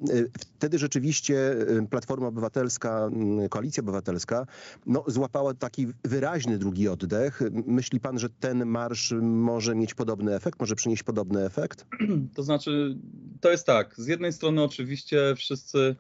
Wtedy 0.57 0.79
rzeczywiście 0.79 1.55
Platforma 1.89 2.27
Obywatelska, 2.27 3.09
Koalicja 3.50 3.81
Obywatelska 3.81 4.45
no, 4.85 5.03
złapała 5.07 5.53
taki 5.53 5.88
wyraźny 6.03 6.57
drugi 6.57 6.88
oddech. 6.88 7.41
Myśli 7.65 8.00
pan, 8.00 8.19
że 8.19 8.29
ten 8.29 8.65
marsz 8.65 9.13
może 9.21 9.75
mieć 9.75 9.93
podobny 9.93 10.35
efekt, 10.35 10.59
może 10.59 10.75
przynieść 10.75 11.03
podobny 11.03 11.45
efekt? 11.45 11.85
To 12.35 12.43
znaczy, 12.43 12.97
to 13.41 13.51
jest 13.51 13.65
tak. 13.65 13.95
Z 13.97 14.07
jednej 14.07 14.33
strony 14.33 14.63
oczywiście 14.63 15.33
wszyscy 15.35 15.95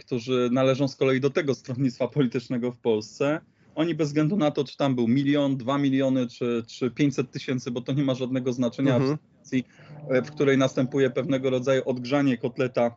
którzy 0.00 0.48
należą 0.52 0.88
z 0.88 0.96
kolei 0.96 1.20
do 1.20 1.30
tego 1.30 1.54
stronnictwa 1.54 2.08
politycznego 2.08 2.72
w 2.72 2.78
Polsce, 2.78 3.40
oni 3.74 3.94
bez 3.94 4.08
względu 4.08 4.36
na 4.36 4.50
to, 4.50 4.64
czy 4.64 4.76
tam 4.76 4.94
był 4.94 5.08
milion, 5.08 5.56
dwa 5.56 5.78
miliony, 5.78 6.26
czy, 6.26 6.62
czy 6.66 6.90
500 6.90 7.30
tysięcy, 7.30 7.70
bo 7.70 7.80
to 7.80 7.92
nie 7.92 8.04
ma 8.04 8.14
żadnego 8.14 8.52
znaczenia 8.52 8.96
mhm. 8.96 9.16
w 9.16 9.20
sytuacji, 9.20 9.64
e, 10.08 10.22
w 10.22 10.30
której 10.30 10.58
następuje 10.58 11.10
pewnego 11.10 11.50
rodzaju 11.50 11.82
odgrzanie 11.84 12.38
kotleta. 12.38 12.96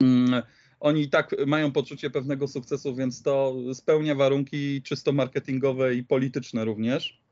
Mm, 0.00 0.42
oni 0.80 1.02
i 1.02 1.08
tak 1.10 1.34
mają 1.46 1.72
poczucie 1.72 2.10
pewnego 2.10 2.48
sukcesu, 2.48 2.94
więc 2.94 3.22
to 3.22 3.54
spełnia 3.74 4.14
warunki 4.14 4.82
czysto 4.82 5.12
marketingowe 5.12 5.94
i 5.94 6.04
polityczne 6.04 6.64
również. 6.64 7.24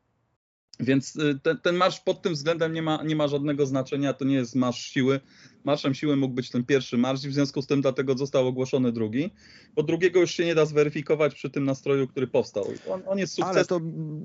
Więc 0.81 1.17
y, 1.17 1.41
ten, 1.43 1.59
ten, 1.59 1.77
marsz 1.77 2.01
pod 2.01 2.23
tym 2.23 2.33
względem 2.33 2.73
nie 2.73 2.83
ma, 2.83 3.03
nie 3.03 3.17
ma 3.17 3.29
żadnego 3.29 3.67
znaczenia, 3.67 4.13
to 4.13 4.25
nie 4.25 4.35
jest 4.35 4.55
marsz 4.55 4.87
siły. 4.87 5.21
Marszem 5.65 5.95
siły 5.95 6.17
mógł 6.17 6.35
być 6.35 6.51
ten 6.51 6.65
pierwszy 6.65 6.99
marsz 6.99 7.25
i 7.25 7.29
w 7.29 7.35
związku 7.35 7.63
z 7.63 7.67
tym 7.67 7.81
dlatego 7.81 8.19
został 8.19 8.47
ogłoszony 8.47 8.93
drugi, 8.93 9.31
bo 9.75 9.83
drugiego 9.83 10.21
już 10.21 10.31
się 10.31 10.45
nie 10.45 10.55
da 10.55 10.67
zweryfikować 10.67 11.35
przy 11.35 11.51
tym 11.51 11.65
nastroju, 11.65 12.09
który 12.09 12.27
powstał. 12.27 12.65
On, 12.91 13.03
on 13.07 13.19
jest 13.19 13.35
sukcesem. 13.35 13.57
Ale 13.57 13.65
to, 13.65 13.81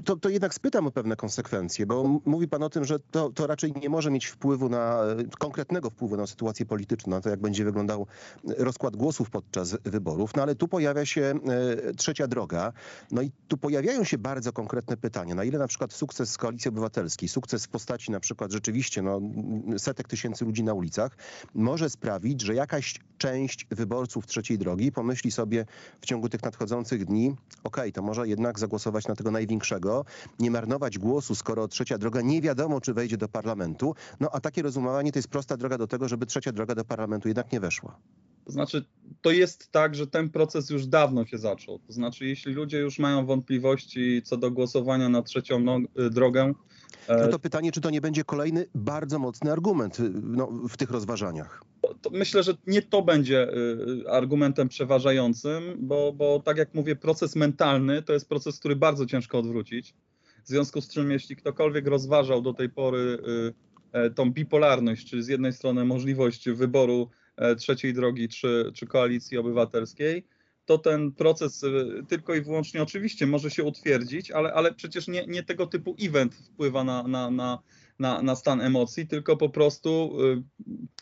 to, 0.05 0.15
to, 0.15 0.29
jednak 0.29 0.53
spytam 0.53 0.87
o 0.87 0.91
pewne 0.91 1.15
konsekwencje, 1.15 1.85
bo 1.85 2.21
mówi 2.25 2.47
pan 2.47 2.63
o 2.63 2.69
tym, 2.69 2.85
że 2.85 2.99
to, 2.99 3.29
to 3.29 3.47
raczej 3.47 3.73
nie 3.81 3.89
może 3.89 4.11
mieć 4.11 4.25
wpływu 4.25 4.69
na, 4.69 5.01
konkretnego 5.39 5.89
wpływu 5.89 6.17
na 6.17 6.27
sytuację 6.27 6.65
polityczną, 6.65 7.11
na 7.11 7.21
to 7.21 7.29
jak 7.29 7.41
będzie 7.41 7.65
wyglądał 7.65 8.07
rozkład 8.43 8.95
głosów 8.95 9.29
podczas 9.29 9.77
wyborów, 9.83 10.35
no 10.35 10.43
ale 10.43 10.55
tu 10.55 10.67
pojawia 10.67 11.05
się 11.05 11.21
e, 11.21 11.93
trzecia 11.93 12.27
droga, 12.27 12.73
no 13.11 13.21
i 13.21 13.31
tu 13.47 13.57
pojawiają 13.57 14.03
się 14.03 14.17
bardzo 14.17 14.53
konkretne 14.53 14.97
pytania, 14.97 15.35
na 15.35 15.43
ile 15.43 15.59
na 15.59 15.67
przykład 15.67 15.93
sukces 15.93 16.37
Koalicji 16.37 16.69
Obywatelskiej, 16.69 17.29
sukces 17.29 17.65
w 17.65 17.69
postaci 17.69 18.11
na 18.11 18.19
przykład 18.19 18.51
rzeczywiście 18.51 19.01
no, 19.01 19.21
setek 19.77 20.07
tysięcy 20.07 20.45
ludzi 20.45 20.63
na 20.63 20.73
ulicach, 20.73 21.17
może 21.55 21.89
sprawić, 21.89 22.41
że 22.41 22.55
jakaś 22.55 22.99
część 23.17 23.65
wyborców 23.71 24.27
trzeciej 24.27 24.57
drogi 24.57 24.91
pomyśli 24.91 25.31
sobie 25.31 25.65
w 26.01 26.05
ciągu 26.05 26.29
tych 26.29 26.43
nadchodzących 26.43 27.05
dni, 27.05 27.35
ok, 27.63 27.77
to 27.93 28.01
może 28.01 28.27
jednak 28.27 28.59
zagłosować 28.59 29.07
na 29.07 29.15
tego 29.15 29.31
największego, 29.31 30.05
nie 30.39 30.51
marnować 30.51 30.97
głosu, 30.97 31.35
skoro 31.35 31.67
trzecia 31.67 31.97
droga 31.97 32.21
nie 32.21 32.41
wiadomo, 32.41 32.81
czy 32.81 32.93
wejdzie 32.93 33.17
do 33.17 33.27
parlamentu. 33.27 33.95
No 34.19 34.29
a 34.33 34.39
takie 34.39 34.61
rozumowanie 34.61 35.11
to 35.11 35.19
jest 35.19 35.27
prosta 35.27 35.57
droga 35.57 35.77
do 35.77 35.87
tego, 35.87 36.07
żeby 36.07 36.25
trzecia 36.25 36.51
droga 36.51 36.75
do 36.75 36.85
parlamentu 36.85 37.27
jednak 37.27 37.51
nie 37.51 37.59
weszła. 37.59 37.99
To 38.45 38.51
znaczy, 38.51 38.85
to 39.21 39.31
jest 39.31 39.71
tak, 39.71 39.95
że 39.95 40.07
ten 40.07 40.29
proces 40.29 40.69
już 40.69 40.87
dawno 40.87 41.25
się 41.25 41.37
zaczął. 41.37 41.79
To 41.79 41.93
znaczy, 41.93 42.25
jeśli 42.25 42.53
ludzie 42.53 42.79
już 42.79 42.99
mają 42.99 43.25
wątpliwości 43.25 44.21
co 44.23 44.37
do 44.37 44.51
głosowania 44.51 45.09
na 45.09 45.21
trzecią 45.21 45.59
no, 45.59 45.79
drogę. 46.11 46.53
No 47.09 47.27
to 47.27 47.39
pytanie, 47.39 47.71
czy 47.71 47.81
to 47.81 47.89
nie 47.89 48.01
będzie 48.01 48.23
kolejny 48.23 48.65
bardzo 48.75 49.19
mocny 49.19 49.51
argument 49.51 49.99
y, 49.99 50.11
no, 50.13 50.51
w 50.69 50.77
tych 50.77 50.91
rozważaniach? 50.91 51.63
myślę, 52.11 52.43
że 52.43 52.53
nie 52.67 52.81
to 52.81 53.01
będzie 53.01 53.47
y, 53.49 54.09
argumentem 54.09 54.69
przeważającym, 54.69 55.75
bo, 55.79 56.13
bo 56.13 56.39
tak 56.39 56.57
jak 56.57 56.73
mówię, 56.73 56.95
proces 56.95 57.35
mentalny 57.35 58.01
to 58.01 58.13
jest 58.13 58.29
proces, 58.29 58.59
który 58.59 58.75
bardzo 58.75 59.05
ciężko 59.05 59.39
odwrócić. 59.39 59.93
W 60.43 60.47
związku 60.47 60.81
z 60.81 60.89
czym, 60.89 61.11
jeśli 61.11 61.35
ktokolwiek 61.35 61.87
rozważał 61.87 62.41
do 62.41 62.53
tej 62.53 62.69
pory 62.69 63.17
e, 63.91 64.09
tą 64.09 64.31
bipolarność, 64.31 65.09
czyli 65.09 65.23
z 65.23 65.27
jednej 65.27 65.53
strony 65.53 65.85
możliwość 65.85 66.49
wyboru 66.49 67.09
E, 67.37 67.55
trzeciej 67.55 67.93
drogi 67.93 68.29
czy, 68.29 68.71
czy 68.73 68.87
koalicji 68.87 69.37
obywatelskiej, 69.37 70.23
to 70.67 70.77
ten 70.77 71.11
proces 71.11 71.63
e, 71.63 71.67
tylko 72.07 72.35
i 72.35 72.41
wyłącznie 72.41 72.83
oczywiście 72.83 73.27
może 73.27 73.51
się 73.51 73.63
utwierdzić, 73.63 74.31
ale, 74.31 74.53
ale 74.53 74.73
przecież 74.73 75.07
nie, 75.07 75.27
nie 75.27 75.43
tego 75.43 75.67
typu 75.67 75.95
event 76.01 76.35
wpływa 76.35 76.83
na, 76.83 77.03
na, 77.03 77.31
na, 77.31 77.59
na, 77.99 78.21
na 78.21 78.35
stan 78.35 78.61
emocji, 78.61 79.07
tylko 79.07 79.37
po 79.37 79.49
prostu 79.49 80.11
e, 80.37 80.41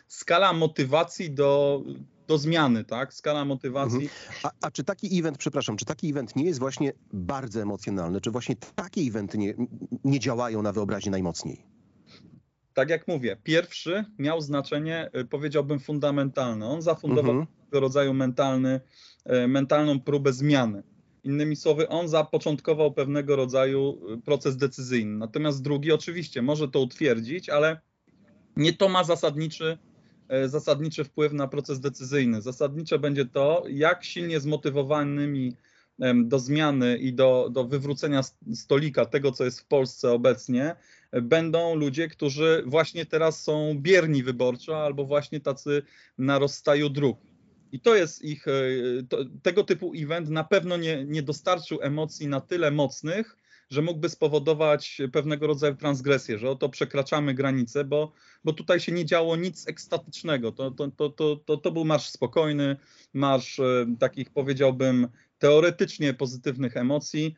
skala 0.07 0.53
motywacji 0.53 1.31
do, 1.31 1.83
do 2.27 2.37
zmiany, 2.37 2.83
tak? 2.83 3.13
Skala 3.13 3.45
motywacji. 3.45 4.01
Mhm. 4.01 4.11
A, 4.43 4.67
a, 4.67 4.71
czy 4.71 4.83
taki 4.83 5.19
event, 5.19 5.37
przepraszam, 5.37 5.77
czy 5.77 5.85
taki 5.85 6.09
event 6.09 6.35
nie 6.35 6.45
jest 6.45 6.59
właśnie 6.59 6.93
bardzo 7.13 7.61
emocjonalny? 7.61 8.21
Czy 8.21 8.31
właśnie 8.31 8.55
takie 8.75 9.01
eventy 9.01 9.37
nie, 9.37 9.53
nie 10.03 10.19
działają 10.19 10.61
na 10.61 10.71
wyobraźnię 10.71 11.11
najmocniej? 11.11 11.75
tak 12.75 12.89
jak 12.89 13.07
mówię, 13.07 13.37
pierwszy 13.43 14.05
miał 14.19 14.41
znaczenie, 14.41 15.09
y, 15.17 15.25
powiedziałbym, 15.25 15.79
fundamentalne. 15.79 16.67
On 16.67 16.81
zafundował 16.81 17.31
mhm. 17.31 17.47
Tego 17.75 17.79
rodzaju 17.79 18.13
mentalny, 18.13 18.79
y, 19.43 19.47
mentalną 19.47 19.99
próbę 19.99 20.33
zmiany. 20.33 20.83
Innymi 21.23 21.55
słowy, 21.55 21.89
on 21.89 22.07
zapoczątkował 22.07 22.93
pewnego 22.93 23.35
rodzaju 23.35 23.99
y, 24.13 24.21
proces 24.21 24.57
decyzyjny. 24.57 25.17
Natomiast 25.17 25.61
drugi 25.61 25.91
oczywiście 25.91 26.41
może 26.41 26.67
to 26.67 26.79
utwierdzić, 26.79 27.49
ale 27.49 27.79
nie 28.57 28.73
to 28.73 28.89
ma 28.89 29.03
zasadniczy, 29.03 29.77
zasadniczy 30.45 31.03
wpływ 31.03 31.33
na 31.33 31.47
proces 31.47 31.79
decyzyjny. 31.79 32.41
Zasadnicze 32.41 32.99
będzie 32.99 33.25
to, 33.25 33.63
jak 33.69 34.03
silnie 34.03 34.39
zmotywowanymi 34.39 35.55
do 36.15 36.39
zmiany 36.39 36.97
i 36.97 37.13
do, 37.13 37.49
do 37.51 37.63
wywrócenia 37.63 38.21
stolika 38.53 39.05
tego, 39.05 39.31
co 39.31 39.45
jest 39.45 39.59
w 39.59 39.67
Polsce 39.67 40.11
obecnie, 40.11 40.75
będą 41.21 41.75
ludzie, 41.75 42.07
którzy 42.07 42.63
właśnie 42.65 43.05
teraz 43.05 43.43
są 43.43 43.75
bierni 43.79 44.23
wyborczo 44.23 44.85
albo 44.85 45.05
właśnie 45.05 45.39
tacy 45.39 45.83
na 46.17 46.39
rozstaju 46.39 46.89
dróg. 46.89 47.34
I 47.71 47.79
to 47.79 47.95
jest 47.95 48.21
ich, 48.21 48.47
e, 48.47 48.51
to, 49.09 49.17
tego 49.43 49.63
typu 49.63 49.91
event 49.95 50.29
na 50.29 50.43
pewno 50.43 50.77
nie, 50.77 51.05
nie 51.05 51.23
dostarczył 51.23 51.79
emocji 51.81 52.27
na 52.27 52.41
tyle 52.41 52.71
mocnych, 52.71 53.37
że 53.69 53.81
mógłby 53.81 54.09
spowodować 54.09 55.01
pewnego 55.13 55.47
rodzaju 55.47 55.75
transgresję, 55.75 56.37
że 56.37 56.49
oto 56.49 56.69
przekraczamy 56.69 57.33
granicę, 57.33 57.83
bo, 57.83 58.11
bo 58.43 58.53
tutaj 58.53 58.79
się 58.79 58.91
nie 58.91 59.05
działo 59.05 59.35
nic 59.35 59.67
ekstatycznego. 59.67 60.51
To, 60.51 60.71
to, 60.71 60.91
to, 60.91 61.09
to, 61.09 61.35
to, 61.35 61.57
to 61.57 61.71
był 61.71 61.85
marsz 61.85 62.09
spokojny, 62.09 62.75
marsz 63.13 63.59
e, 63.59 63.85
takich 63.99 64.29
powiedziałbym 64.29 65.07
teoretycznie 65.39 66.13
pozytywnych 66.13 66.77
emocji. 66.77 67.35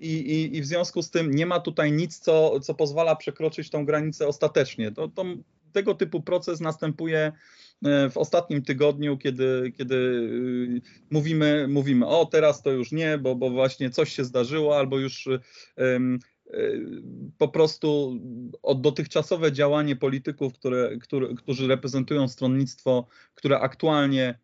I, 0.00 0.12
i, 0.12 0.56
I, 0.56 0.60
w 0.62 0.66
związku 0.66 1.02
z 1.02 1.10
tym 1.10 1.30
nie 1.30 1.46
ma 1.46 1.60
tutaj 1.60 1.92
nic, 1.92 2.18
co, 2.18 2.60
co 2.60 2.74
pozwala 2.74 3.16
przekroczyć 3.16 3.70
tą 3.70 3.84
granicę 3.84 4.28
ostatecznie. 4.28 4.92
To, 4.92 5.08
to, 5.08 5.24
tego 5.72 5.94
typu 5.94 6.22
proces 6.22 6.60
następuje 6.60 7.18
e, 7.18 7.32
w 8.10 8.16
ostatnim 8.16 8.62
tygodniu, 8.62 9.18
kiedy, 9.18 9.72
kiedy 9.78 9.94
y, 9.94 10.80
mówimy, 11.10 11.68
mówimy, 11.68 12.06
o 12.06 12.26
teraz 12.26 12.62
to 12.62 12.70
już 12.70 12.92
nie, 12.92 13.18
bo, 13.18 13.34
bo 13.36 13.50
właśnie 13.50 13.90
coś 13.90 14.12
się 14.12 14.24
zdarzyło, 14.24 14.78
albo 14.78 14.98
już 14.98 15.28
um, 15.76 16.18
po 17.38 17.48
prostu 17.48 18.20
od 18.62 18.80
dotychczasowe 18.80 19.52
działanie 19.52 19.96
polityków, 19.96 20.54
które, 20.54 20.96
które, 21.00 21.34
którzy 21.34 21.68
reprezentują 21.68 22.28
stronnictwo, 22.28 23.06
które 23.34 23.60
aktualnie 23.60 24.34
E, 24.34 24.43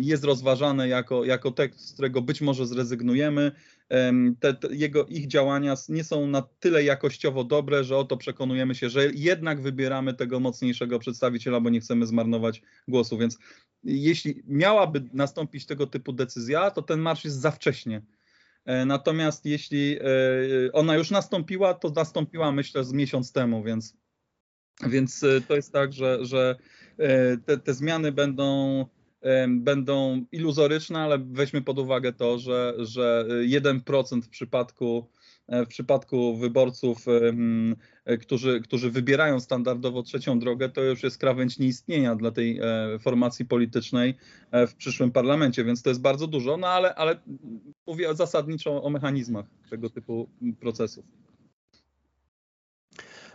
jest 0.00 0.24
rozważane 0.24 0.88
jako, 0.88 1.24
jako 1.24 1.50
tekst, 1.50 1.88
z 1.88 1.92
którego 1.92 2.22
być 2.22 2.40
może 2.40 2.66
zrezygnujemy. 2.66 3.52
Te, 4.40 4.54
te, 4.54 4.74
jego, 4.74 5.06
ich 5.06 5.26
działania 5.26 5.74
nie 5.88 6.04
są 6.04 6.26
na 6.26 6.42
tyle 6.60 6.84
jakościowo 6.84 7.44
dobre, 7.44 7.84
że 7.84 7.96
oto 7.96 8.16
przekonujemy 8.16 8.74
się, 8.74 8.90
że 8.90 9.06
jednak 9.14 9.60
wybieramy 9.60 10.14
tego 10.14 10.40
mocniejszego 10.40 10.98
przedstawiciela, 10.98 11.60
bo 11.60 11.70
nie 11.70 11.80
chcemy 11.80 12.06
zmarnować 12.06 12.62
głosu. 12.88 13.18
Więc 13.18 13.38
jeśli 13.84 14.42
miałaby 14.46 15.08
nastąpić 15.12 15.66
tego 15.66 15.86
typu 15.86 16.12
decyzja, 16.12 16.70
to 16.70 16.82
ten 16.82 17.00
marsz 17.00 17.24
jest 17.24 17.40
za 17.40 17.50
wcześnie. 17.50 18.02
E, 18.64 18.84
natomiast 18.84 19.46
jeśli 19.46 19.98
e, 19.98 20.02
ona 20.72 20.96
już 20.96 21.10
nastąpiła, 21.10 21.74
to 21.74 21.90
nastąpiła 21.90 22.52
myślę 22.52 22.84
z 22.84 22.92
miesiąc 22.92 23.32
temu, 23.32 23.62
więc, 23.62 23.96
więc 24.86 25.24
to 25.48 25.56
jest 25.56 25.72
tak, 25.72 25.92
że, 25.92 26.24
że 26.24 26.56
te, 27.46 27.58
te 27.58 27.74
zmiany 27.74 28.12
będą 28.12 28.86
będą 29.48 30.24
iluzoryczne, 30.32 30.98
ale 30.98 31.18
weźmy 31.18 31.62
pod 31.62 31.78
uwagę 31.78 32.12
to, 32.12 32.38
że, 32.38 32.74
że 32.78 33.26
1% 33.46 34.22
w 34.22 34.28
przypadku 34.28 35.06
w 35.50 35.66
przypadku 35.66 36.36
wyborców, 36.36 37.06
którzy, 38.20 38.60
którzy 38.60 38.90
wybierają 38.90 39.40
standardowo 39.40 40.02
trzecią 40.02 40.38
drogę, 40.38 40.68
to 40.68 40.82
już 40.82 41.02
jest 41.02 41.18
krawędź 41.18 41.58
nieistnienia 41.58 42.16
dla 42.16 42.30
tej 42.30 42.58
e, 42.62 42.98
formacji 42.98 43.44
politycznej 43.44 44.14
e, 44.50 44.66
w 44.66 44.74
przyszłym 44.74 45.12
parlamencie, 45.12 45.64
więc 45.64 45.82
to 45.82 45.90
jest 45.90 46.00
bardzo 46.00 46.26
dużo, 46.26 46.56
no 46.56 46.66
ale, 46.66 46.94
ale 46.94 47.20
mówię 47.86 48.14
zasadniczo 48.14 48.82
o 48.82 48.90
mechanizmach 48.90 49.46
tego 49.70 49.90
typu 49.90 50.28
procesów. 50.60 51.04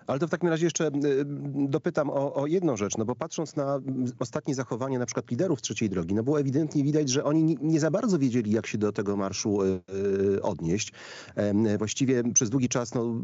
Ale 0.08 0.20
to 0.20 0.28
w 0.28 0.30
takim 0.30 0.50
razie 0.50 0.66
jeszcze 0.66 0.88
y, 0.88 0.92
dopytam 1.70 2.10
o, 2.10 2.34
o, 2.34 2.48
jedną 2.48 2.78
rzecz, 2.78 2.98
no 2.98 3.06
bo 3.06 3.16
patrząc 3.16 3.56
na 3.56 3.80
ostatnie 4.20 4.56
zachowanie 4.56 5.00
na 5.00 5.06
przykład 5.06 5.32
liderów 5.32 5.62
trzeciej 5.62 5.90
drogi, 5.90 6.16
no 6.16 6.24
było 6.24 6.40
ewidentnie 6.40 6.84
widać, 6.84 7.10
że 7.10 7.24
oni 7.24 7.58
nie, 7.62 7.80
za 7.80 7.92
bardzo 7.92 8.20
wiedzieli, 8.20 8.52
jak 8.52 8.68
się 8.68 8.78
do 8.78 8.92
tego 8.92 9.18
marszu 9.18 9.62
y, 9.62 9.82
y, 10.36 10.42
odnieść. 10.42 10.92
Właściwie 11.78 12.34
przez 12.34 12.50
długi 12.50 12.70
czas, 12.70 12.94
no 12.94 13.22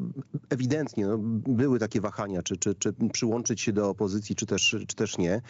ewidentnie 0.49 1.07
no, 1.07 1.17
były 1.47 1.79
takie 1.79 2.01
wahania, 2.01 2.43
czy, 2.43 2.57
czy, 2.57 2.75
czy 2.75 2.93
przyłączyć 3.13 3.61
się 3.61 3.73
do 3.73 3.89
opozycji, 3.89 4.35
czy 4.35 4.45
też, 4.45 4.75
czy 4.87 4.95
też 4.95 5.17
nie. 5.17 5.41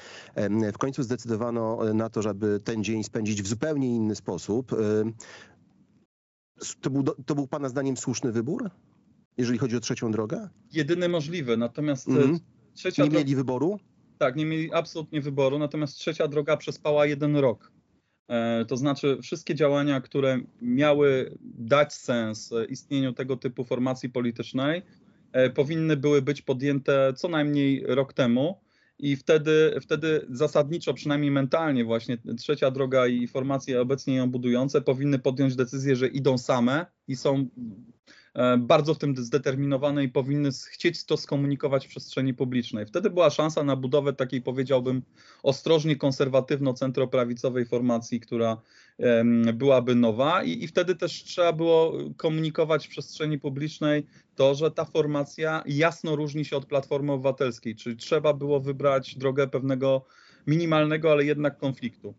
W 0.74 0.78
końcu 0.78 1.04
zdecydowano 1.04 1.80
na 1.94 2.10
to, 2.10 2.22
żeby 2.22 2.60
ten 2.64 2.84
dzień 2.84 3.04
spędzić 3.04 3.42
w 3.42 3.48
zupełnie 3.48 3.96
inny 3.96 4.16
sposób. 4.16 4.76
To 6.82 6.90
był, 6.90 7.04
to 7.04 7.36
był 7.36 7.48
Pana 7.48 7.70
zdaniem 7.70 7.98
słuszny 7.98 8.32
wybór? 8.32 8.70
Jeżeli 9.38 9.60
chodzi 9.60 9.76
o 9.76 9.80
trzecią 9.80 10.12
drogę? 10.12 10.50
Jedyny 10.74 11.10
możliwy, 11.10 11.58
natomiast 11.58 12.08
mm. 12.08 12.40
trzecia 12.74 13.04
Nie 13.04 13.10
droga... 13.10 13.24
mieli 13.24 13.36
wyboru? 13.36 13.80
Tak, 14.18 14.36
nie 14.36 14.46
mieli 14.46 14.74
absolutnie 14.74 15.22
wyboru, 15.22 15.60
natomiast 15.60 15.98
trzecia 15.98 16.28
droga 16.28 16.58
przespała 16.58 17.06
jeden 17.06 17.36
rok. 17.36 17.72
E, 18.28 18.66
to 18.66 18.78
znaczy, 18.78 19.18
wszystkie 19.22 19.56
działania, 19.56 20.02
które 20.02 20.40
miały 20.62 21.38
dać 21.42 21.94
sens 21.94 22.54
istnieniu 22.70 23.14
tego 23.14 23.38
typu 23.38 23.64
formacji 23.64 24.10
politycznej, 24.10 24.82
e, 25.32 25.50
powinny 25.50 25.98
były 25.98 26.22
być 26.22 26.42
podjęte 26.42 27.14
co 27.16 27.28
najmniej 27.28 27.84
rok 27.88 28.14
temu. 28.14 28.62
I 29.00 29.16
wtedy, 29.16 29.80
wtedy 29.82 30.26
zasadniczo, 30.30 30.94
przynajmniej 30.94 31.32
mentalnie, 31.32 31.86
właśnie 31.86 32.18
trzecia 32.38 32.72
droga 32.72 33.08
i 33.08 33.28
formacje 33.28 33.82
obecnie 33.82 34.16
ją 34.16 34.32
budujące 34.32 34.82
powinny 34.82 35.20
podjąć 35.20 35.56
decyzję, 35.56 35.96
że 35.96 36.08
idą 36.08 36.38
same 36.38 36.86
i 37.08 37.16
są 37.16 37.48
bardzo 38.58 38.94
w 38.94 38.98
tym 38.98 39.18
zdeterminowane 39.18 40.04
i 40.04 40.10
powinny 40.10 40.50
chcieć 40.70 41.06
to 41.06 41.18
skomunikować 41.18 41.88
w 41.88 41.90
przestrzeni 41.90 42.34
publicznej. 42.34 42.86
Wtedy 42.86 43.10
była 43.10 43.30
szansa 43.30 43.64
na 43.64 43.76
budowę 43.76 44.14
takiej, 44.14 44.42
powiedziałbym, 44.42 45.02
ostrożnie 45.44 45.96
konserwatywno-centroprawicowej 45.96 47.66
formacji, 47.66 48.20
która 48.20 48.62
byłaby 49.54 49.96
nowa 49.96 50.44
i, 50.44 50.64
i 50.64 50.68
wtedy 50.68 50.96
też 50.96 51.24
trzeba 51.24 51.54
było 51.54 51.94
komunikować 52.18 52.88
w 52.88 52.90
przestrzeni 52.90 53.40
publicznej 53.40 54.06
to, 54.36 54.56
że 54.56 54.72
ta 54.72 54.86
formacja 54.86 55.64
jasno 55.66 56.16
różni 56.16 56.46
się 56.46 56.58
od 56.58 56.66
Platformy 56.66 57.12
Obywatelskiej, 57.12 57.76
czyli 57.76 57.98
trzeba 57.98 58.34
było 58.34 58.60
wybrać 58.60 59.16
drogę 59.16 59.48
pewnego 59.48 60.06
minimalnego, 60.48 61.12
ale 61.12 61.26
jednak 61.26 61.58
konfliktu. 61.58 62.14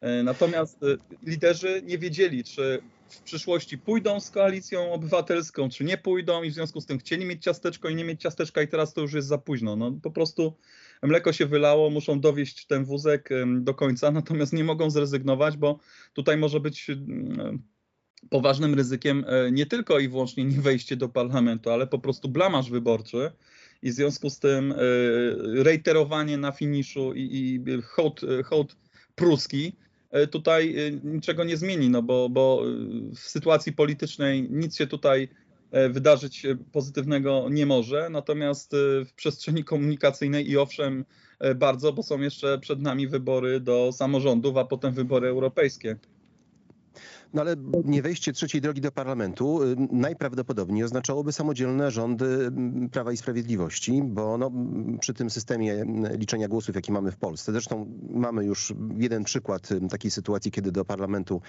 E, 0.00 0.22
natomiast 0.22 0.82
e, 0.82 0.86
liderzy 1.22 1.82
nie 1.86 1.98
wiedzieli, 1.98 2.44
czy 2.44 2.82
w 3.08 3.22
przyszłości 3.22 3.78
pójdą 3.78 4.20
z 4.20 4.30
koalicją 4.30 4.92
obywatelską, 4.92 5.68
czy 5.68 5.84
nie 5.84 5.98
pójdą 5.98 6.42
i 6.42 6.50
w 6.50 6.54
związku 6.54 6.80
z 6.80 6.86
tym 6.86 6.98
chcieli 6.98 7.24
mieć 7.24 7.44
ciasteczko 7.44 7.88
i 7.88 7.94
nie 7.94 8.04
mieć 8.04 8.22
ciasteczka 8.22 8.62
i 8.62 8.68
teraz 8.68 8.94
to 8.94 9.00
już 9.00 9.12
jest 9.12 9.28
za 9.28 9.38
późno. 9.38 9.76
No, 9.76 9.92
po 10.02 10.10
prostu 10.10 10.56
mleko 11.02 11.32
się 11.32 11.46
wylało, 11.46 11.90
muszą 11.90 12.20
dowieść 12.20 12.66
ten 12.66 12.84
wózek 12.84 13.28
do 13.60 13.74
końca, 13.74 14.10
natomiast 14.20 14.52
nie 14.52 14.64
mogą 14.64 14.90
zrezygnować, 14.90 15.56
bo 15.56 15.78
tutaj 16.12 16.36
może 16.36 16.60
być 16.60 16.86
poważnym 18.30 18.74
ryzykiem 18.74 19.24
e, 19.28 19.52
nie 19.52 19.66
tylko 19.66 19.98
i 19.98 20.08
wyłącznie 20.08 20.44
nie 20.44 20.60
wejście 20.60 20.96
do 20.96 21.08
parlamentu, 21.08 21.70
ale 21.70 21.86
po 21.86 21.98
prostu 21.98 22.28
blamaż 22.28 22.70
wyborczy 22.70 23.32
i 23.82 23.90
w 23.90 23.94
związku 23.94 24.30
z 24.30 24.38
tym 24.38 24.74
reiterowanie 25.54 26.38
na 26.38 26.52
finiszu 26.52 27.12
i, 27.14 27.20
i 27.22 27.82
hołd, 27.82 28.20
hołd 28.44 28.76
pruski 29.14 29.72
E, 29.87 29.87
tutaj 30.30 30.86
e, 30.86 30.90
niczego 30.90 31.44
nie 31.44 31.56
zmieni, 31.56 31.90
no 31.90 32.02
bo, 32.02 32.28
bo 32.28 32.62
e, 32.62 33.14
w 33.14 33.18
sytuacji 33.18 33.72
politycznej 33.72 34.48
nic 34.50 34.76
się 34.76 34.86
tutaj 34.86 35.28
wydarzyć 35.90 36.46
pozytywnego 36.72 37.46
nie 37.50 37.66
może, 37.66 38.10
natomiast 38.10 38.72
w 39.06 39.12
przestrzeni 39.16 39.64
komunikacyjnej 39.64 40.50
i 40.50 40.56
owszem 40.56 41.04
bardzo, 41.56 41.92
bo 41.92 42.02
są 42.02 42.20
jeszcze 42.20 42.58
przed 42.58 42.80
nami 42.80 43.08
wybory 43.08 43.60
do 43.60 43.92
samorządów, 43.92 44.56
a 44.56 44.64
potem 44.64 44.94
wybory 44.94 45.28
europejskie. 45.28 45.96
No 47.34 47.40
ale 47.42 47.56
nie 47.84 48.02
wejście 48.02 48.32
trzeciej 48.32 48.60
drogi 48.60 48.80
do 48.80 48.92
parlamentu 48.92 49.62
y, 49.62 49.76
najprawdopodobniej 49.92 50.84
oznaczałoby 50.84 51.32
samodzielne 51.32 51.90
rządy 51.90 52.24
mm, 52.24 52.88
Prawa 52.88 53.12
i 53.12 53.16
Sprawiedliwości, 53.16 54.02
bo 54.04 54.38
no, 54.38 54.50
przy 55.00 55.14
tym 55.14 55.30
systemie 55.30 55.72
mm, 55.74 56.16
liczenia 56.16 56.48
głosów, 56.48 56.74
jaki 56.74 56.92
mamy 56.92 57.12
w 57.12 57.16
Polsce, 57.16 57.52
zresztą 57.52 57.86
mamy 58.10 58.44
już 58.44 58.74
jeden 58.98 59.24
przykład 59.24 59.70
y, 59.72 59.80
takiej 59.88 60.10
sytuacji, 60.10 60.50
kiedy 60.50 60.72
do 60.72 60.84
parlamentu 60.84 61.40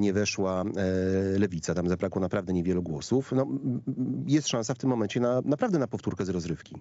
nie 0.00 0.12
weszła 0.12 0.64
e, 0.64 1.38
lewica, 1.38 1.74
tam 1.74 1.88
zabrakło 1.88 2.20
naprawdę 2.20 2.52
niewielu 2.52 2.82
głosów. 2.82 3.32
No, 3.32 3.46
jest 4.26 4.48
szansa 4.48 4.74
w 4.74 4.78
tym 4.78 4.90
momencie 4.90 5.20
na, 5.20 5.40
naprawdę 5.44 5.78
na 5.78 5.86
powtórkę 5.86 6.24
z 6.24 6.28
rozrywki. 6.28 6.74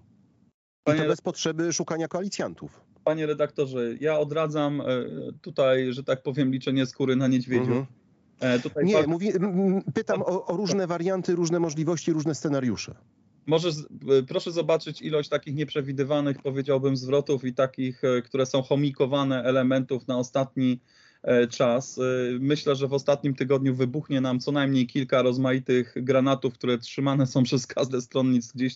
I 0.88 0.98
to 0.98 1.08
bez 1.08 1.22
potrzeby 1.22 1.74
szukania 1.74 2.08
koalicjantów. 2.08 2.82
Panie 3.04 3.26
redaktorze, 3.26 3.96
ja 4.00 4.20
odradzam 4.20 4.82
e, 4.82 4.86
tutaj, 5.42 5.94
że 5.94 6.04
tak 6.04 6.24
powiem, 6.24 6.52
liczenie 6.52 6.86
skóry 6.86 7.16
na 7.16 7.28
niedźwiedziu. 7.28 7.72
Mhm. 7.72 7.86
E, 8.40 8.60
tutaj 8.60 8.86
Nie, 8.86 9.08
mówi, 9.08 9.32
pytam 9.94 10.22
o, 10.22 10.46
o, 10.46 10.58
różne 10.58 10.88
warianty, 10.88 11.36
różne 11.36 11.60
możliwości, 11.60 12.14
różne 12.14 12.36
scenariusze. 12.36 12.96
Może 13.46 13.70
e, 13.70 13.74
proszę 14.28 14.52
zobaczyć 14.52 15.02
ilość 15.02 15.30
takich 15.30 15.56
nieprzewidywanych, 15.56 16.42
powiedziałbym, 16.42 16.98
zwrotów 16.98 17.44
i 17.44 17.54
takich, 17.54 18.02
które 18.26 18.46
są 18.46 18.62
chomikowane 18.62 19.44
elementów 19.44 20.08
na 20.08 20.18
ostatni 20.18 20.80
czas. 21.50 22.00
Myślę, 22.40 22.76
że 22.76 22.88
w 22.88 22.94
ostatnim 22.94 23.36
tygodniu 23.36 23.76
wybuchnie 23.76 24.22
nam 24.22 24.40
co 24.40 24.52
najmniej 24.52 24.88
kilka 24.88 25.22
rozmaitych 25.22 25.94
granatów, 25.96 26.54
które 26.54 26.78
trzymane 26.78 27.28
są 27.28 27.44
przez 27.50 27.68
każde 27.68 28.02
stronnictwo 28.02 28.56
gdzieś 28.56 28.76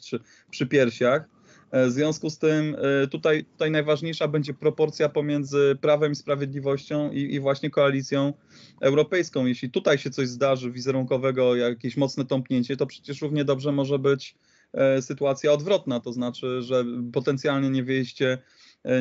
przy 0.52 0.68
piersiach. 0.68 1.37
E, 1.72 1.88
w 1.88 1.92
związku 1.92 2.30
z 2.30 2.38
tym 2.38 2.76
e, 3.04 3.08
tutaj, 3.08 3.46
tutaj 3.46 3.72
najważniejsza 3.72 4.28
będzie 4.28 4.54
proporcja 4.54 5.10
pomiędzy 5.10 5.78
Prawem 5.82 6.12
i 6.12 6.16
Sprawiedliwością 6.16 7.12
i, 7.12 7.34
i, 7.34 7.40
właśnie 7.40 7.70
koalicją 7.70 8.34
europejską. 8.82 9.46
Jeśli 9.46 9.72
tutaj 9.72 9.98
się 9.98 10.10
coś 10.10 10.28
zdarzy 10.28 10.72
wizerunkowego, 10.72 11.56
jakieś 11.56 11.98
mocne 11.98 12.26
tąpnięcie, 12.26 12.78
to 12.78 12.86
przecież 12.86 13.22
równie 13.22 13.46
dobrze 13.46 13.72
może 13.72 14.00
być 14.00 14.36
e, 14.74 15.02
sytuacja 15.02 15.52
odwrotna, 15.52 16.00
to 16.00 16.14
znaczy, 16.14 16.62
że 16.62 16.86
potencjalnie 17.14 17.70
nie 17.70 17.84
wejście, 17.84 18.38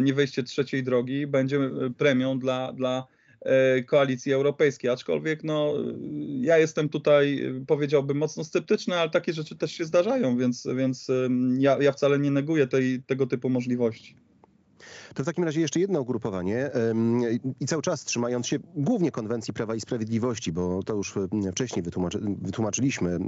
nie 0.03 0.15
wejście 0.15 0.43
trzeciej 0.43 0.83
drogi 0.83 1.27
będzie 1.27 1.71
premią 1.99 2.39
dla, 2.39 2.73
dla 2.73 3.07
koalicji 3.87 4.33
europejskiej. 4.33 4.91
Aczkolwiek 4.91 5.45
no, 5.45 5.75
ja 6.41 6.59
jestem 6.59 6.89
tutaj, 6.89 7.53
powiedziałbym, 7.67 8.17
mocno 8.17 8.45
sceptyczny, 8.45 8.97
ale 8.97 9.11
takie 9.11 9.33
rzeczy 9.33 9.57
też 9.57 9.73
się 9.73 9.85
zdarzają, 9.85 10.37
więc, 10.37 10.69
więc 10.77 11.09
ja, 11.59 11.79
ja 11.81 11.93
wcale 11.93 12.19
nie 12.19 12.31
neguję 12.31 12.67
tej, 12.67 13.03
tego 13.03 13.27
typu 13.27 13.49
możliwości. 13.49 14.26
To 15.15 15.23
w 15.23 15.27
takim 15.27 15.45
razie 15.45 15.61
jeszcze 15.61 15.81
jedno 15.81 16.01
ugrupowanie 16.01 16.71
i 17.61 17.67
cały 17.67 17.83
czas 17.83 18.05
trzymając 18.05 18.47
się 18.47 18.59
głównie 18.75 19.11
konwencji 19.11 19.55
Prawa 19.55 19.75
i 19.75 19.81
Sprawiedliwości, 19.81 20.53
bo 20.53 20.83
to 20.83 20.95
już 20.95 21.15
wcześniej 21.53 21.83
wytłumaczy, 21.83 22.21
wytłumaczyliśmy 22.43 23.19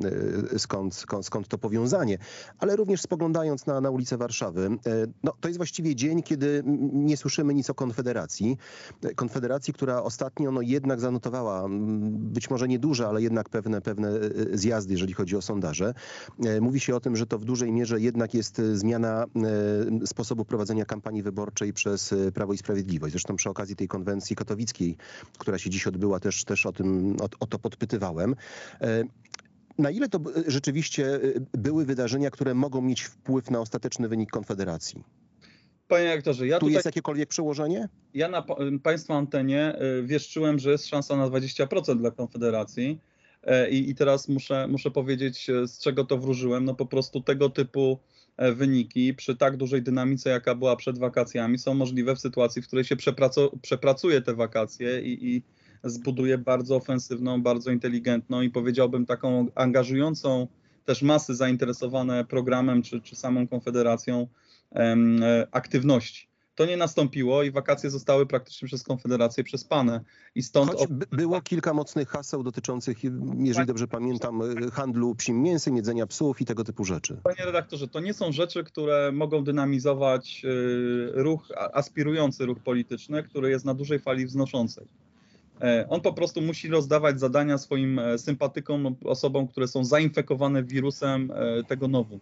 e, 0.55 0.59
skąd, 0.59 0.95
skąd, 0.95 1.27
skąd, 1.27 1.49
to 1.49 1.59
powiązanie, 1.59 2.19
ale 2.59 2.77
również 2.77 3.01
spoglądając 3.01 3.67
na, 3.67 3.81
na 3.81 3.91
ulicę 3.91 4.17
Warszawy, 4.17 4.67
e, 4.67 5.07
no, 5.23 5.33
to 5.41 5.49
jest 5.49 5.57
właściwie 5.57 5.95
dzień, 5.95 6.23
kiedy 6.23 6.62
nie 6.93 7.17
słyszymy 7.17 7.55
nic 7.55 7.71
o 7.71 7.75
Konfederacji. 7.75 8.59
Konfederacji, 9.17 9.75
która 9.75 10.03
ostatnio 10.03 10.53
no, 10.53 10.61
jednak 10.62 11.01
zanotowała 11.01 11.67
być 12.09 12.51
może 12.51 12.69
nieduże, 12.69 13.09
ale 13.09 13.23
jednak 13.23 13.49
pewne, 13.49 13.81
pewne 13.81 14.09
e, 14.09 14.21
zjazdy, 14.53 14.93
jeżeli 14.93 15.14
chodzi 15.14 15.37
o 15.37 15.43
sondaże. 15.43 15.95
Mówi 16.61 16.81
się 16.81 16.97
o 16.97 17.01
tym, 17.01 17.17
że 17.17 17.27
to 17.27 17.38
w 17.38 17.45
dużej 17.45 17.73
mierze 17.73 18.01
jednak 18.01 18.35
jest 18.35 18.62
zmiana 18.73 19.25
sposobu 20.07 20.45
prowadzenia 20.45 20.85
kampanii 20.85 21.23
wyborczej 21.23 21.67
przez 21.72 22.12
e, 22.12 22.33
Prawo 22.33 22.52
i 22.52 22.59
Sprawiedliwość. 22.59 23.12
Zresztą 23.12 23.37
przy 23.37 23.50
okazji 23.50 23.76
tej 23.76 23.88
konwencji 23.88 24.37
katowickiej, 24.37 24.96
która 25.38 25.59
się 25.59 25.70
dziś 25.70 25.87
odbyła, 25.87 26.20
też, 26.20 26.44
też 26.44 26.66
o, 26.66 26.72
tym, 26.72 27.16
o, 27.20 27.28
o 27.40 27.46
to 27.46 27.59
podpytywałem. 27.59 28.35
E, 28.81 29.04
na 29.78 29.90
ile 29.90 30.09
to 30.09 30.20
rzeczywiście 30.46 31.14
e, 31.14 31.20
były 31.52 31.85
wydarzenia, 31.85 32.31
które 32.31 32.54
mogą 32.54 32.83
mieć 32.83 33.02
wpływ 33.02 33.50
na 33.50 33.61
ostateczny 33.61 34.09
wynik 34.09 34.31
Konfederacji? 34.31 35.04
Panie 35.88 36.12
aktorze, 36.12 36.46
ja 36.46 36.57
tu 36.57 36.61
tutaj, 36.61 36.74
jest 36.74 36.87
jakiekolwiek 36.87 37.28
przełożenie? 37.28 37.88
Ja 38.14 38.28
na 38.28 38.44
Państwa 38.83 39.14
antenie 39.14 39.78
wieszczyłem, 40.04 40.59
że 40.59 40.70
jest 40.70 40.87
szansa 40.87 41.16
na 41.16 41.28
20% 41.28 41.98
dla 41.98 42.11
Konfederacji. 42.11 43.00
I, 43.70 43.90
I, 43.90 43.94
teraz 43.94 44.28
muszę, 44.28 44.68
muszę 44.68 44.90
powiedzieć, 44.90 45.46
z 45.66 45.78
czego 45.78 46.04
to 46.04 46.18
wróżyłem. 46.18 46.64
No 46.64 46.74
po 46.74 46.87
prostu 46.87 47.20
tego 47.20 47.50
typu 47.50 47.98
wyniki 48.38 49.14
przy 49.14 49.37
tak 49.37 49.57
dużej 49.57 49.83
dynamice, 49.83 50.31
jaka 50.31 50.55
była 50.55 50.77
przed 50.77 50.98
wakacjami, 50.98 51.59
są 51.59 51.74
możliwe 51.74 52.16
w 52.16 52.20
sytuacji, 52.20 52.62
w 52.62 52.66
której 52.66 52.85
się 52.85 52.96
przepracu 52.96 53.59
przepracuje 53.62 54.22
te 54.22 54.35
wakacje 54.35 55.01
i, 55.01 55.29
i 55.29 55.42
zbuduje 55.85 56.38
bardzo 56.38 56.77
ofensywną, 56.77 57.42
bardzo 57.42 57.70
inteligentną 57.70 58.42
i 58.42 58.51
powiedziałbym 58.51 59.07
taką 59.07 59.46
angażującą 59.55 60.48
też 60.85 61.03
masy 61.03 61.35
zainteresowane 61.35 62.24
programem 62.24 62.83
czy, 62.83 63.01
czy 63.01 63.16
samą 63.16 63.48
konfederacją 63.48 64.27
em, 64.70 65.20
aktywności. 65.51 66.29
To 66.59 66.66
nie 66.66 66.77
nastąpiło 66.77 67.42
i 67.42 67.51
wakacje 67.51 67.90
zostały 67.90 68.27
praktycznie 68.27 68.68
przez 68.68 68.83
Konfederację 68.83 69.44
przespane. 69.44 70.01
I 70.35 70.42
stąd. 70.42 70.71
Choć 70.71 70.87
by- 70.88 71.07
było 71.16 71.40
kilka 71.40 71.75
mocnych 71.75 72.09
haseł 72.09 72.42
dotyczących, 72.42 72.99
jeżeli 73.38 73.66
dobrze 73.66 73.88
pamiętam, 73.88 74.42
handlu 74.73 75.14
psim 75.14 75.42
mięsem, 75.42 75.77
jedzenia 75.77 76.07
psów 76.07 76.40
i 76.40 76.44
tego 76.44 76.64
typu 76.64 76.85
rzeczy. 76.85 77.16
Panie 77.23 77.44
redaktorze, 77.44 77.88
to 77.88 78.01
nie 78.01 78.14
są 78.14 78.33
rzeczy, 78.33 78.64
które 78.64 79.12
mogą 79.12 79.44
dynamizować 79.44 80.42
y, 80.44 81.12
ruch, 81.14 81.49
aspirujący 81.73 82.47
ruch 82.47 82.59
polityczny, 82.59 83.23
który 83.23 83.51
jest 83.51 83.64
na 83.64 83.75
dużej 83.75 83.99
fali 83.99 84.27
wznoszącej. 84.27 84.87
E, 85.61 85.87
On 85.88 86.01
po 86.01 86.12
prostu 86.12 86.40
musi 86.40 86.68
rozdawać 86.68 87.21
zadania 87.21 87.59
swoim 87.59 87.99
e, 87.99 88.18
sympatykom, 88.18 88.97
osobom, 89.05 89.49
które 89.49 89.68
są 89.68 89.85
zainfekowane 89.85 90.62
wirusem 90.62 91.31
e, 91.31 91.64
tego 91.64 91.88
nowu. 91.88 92.21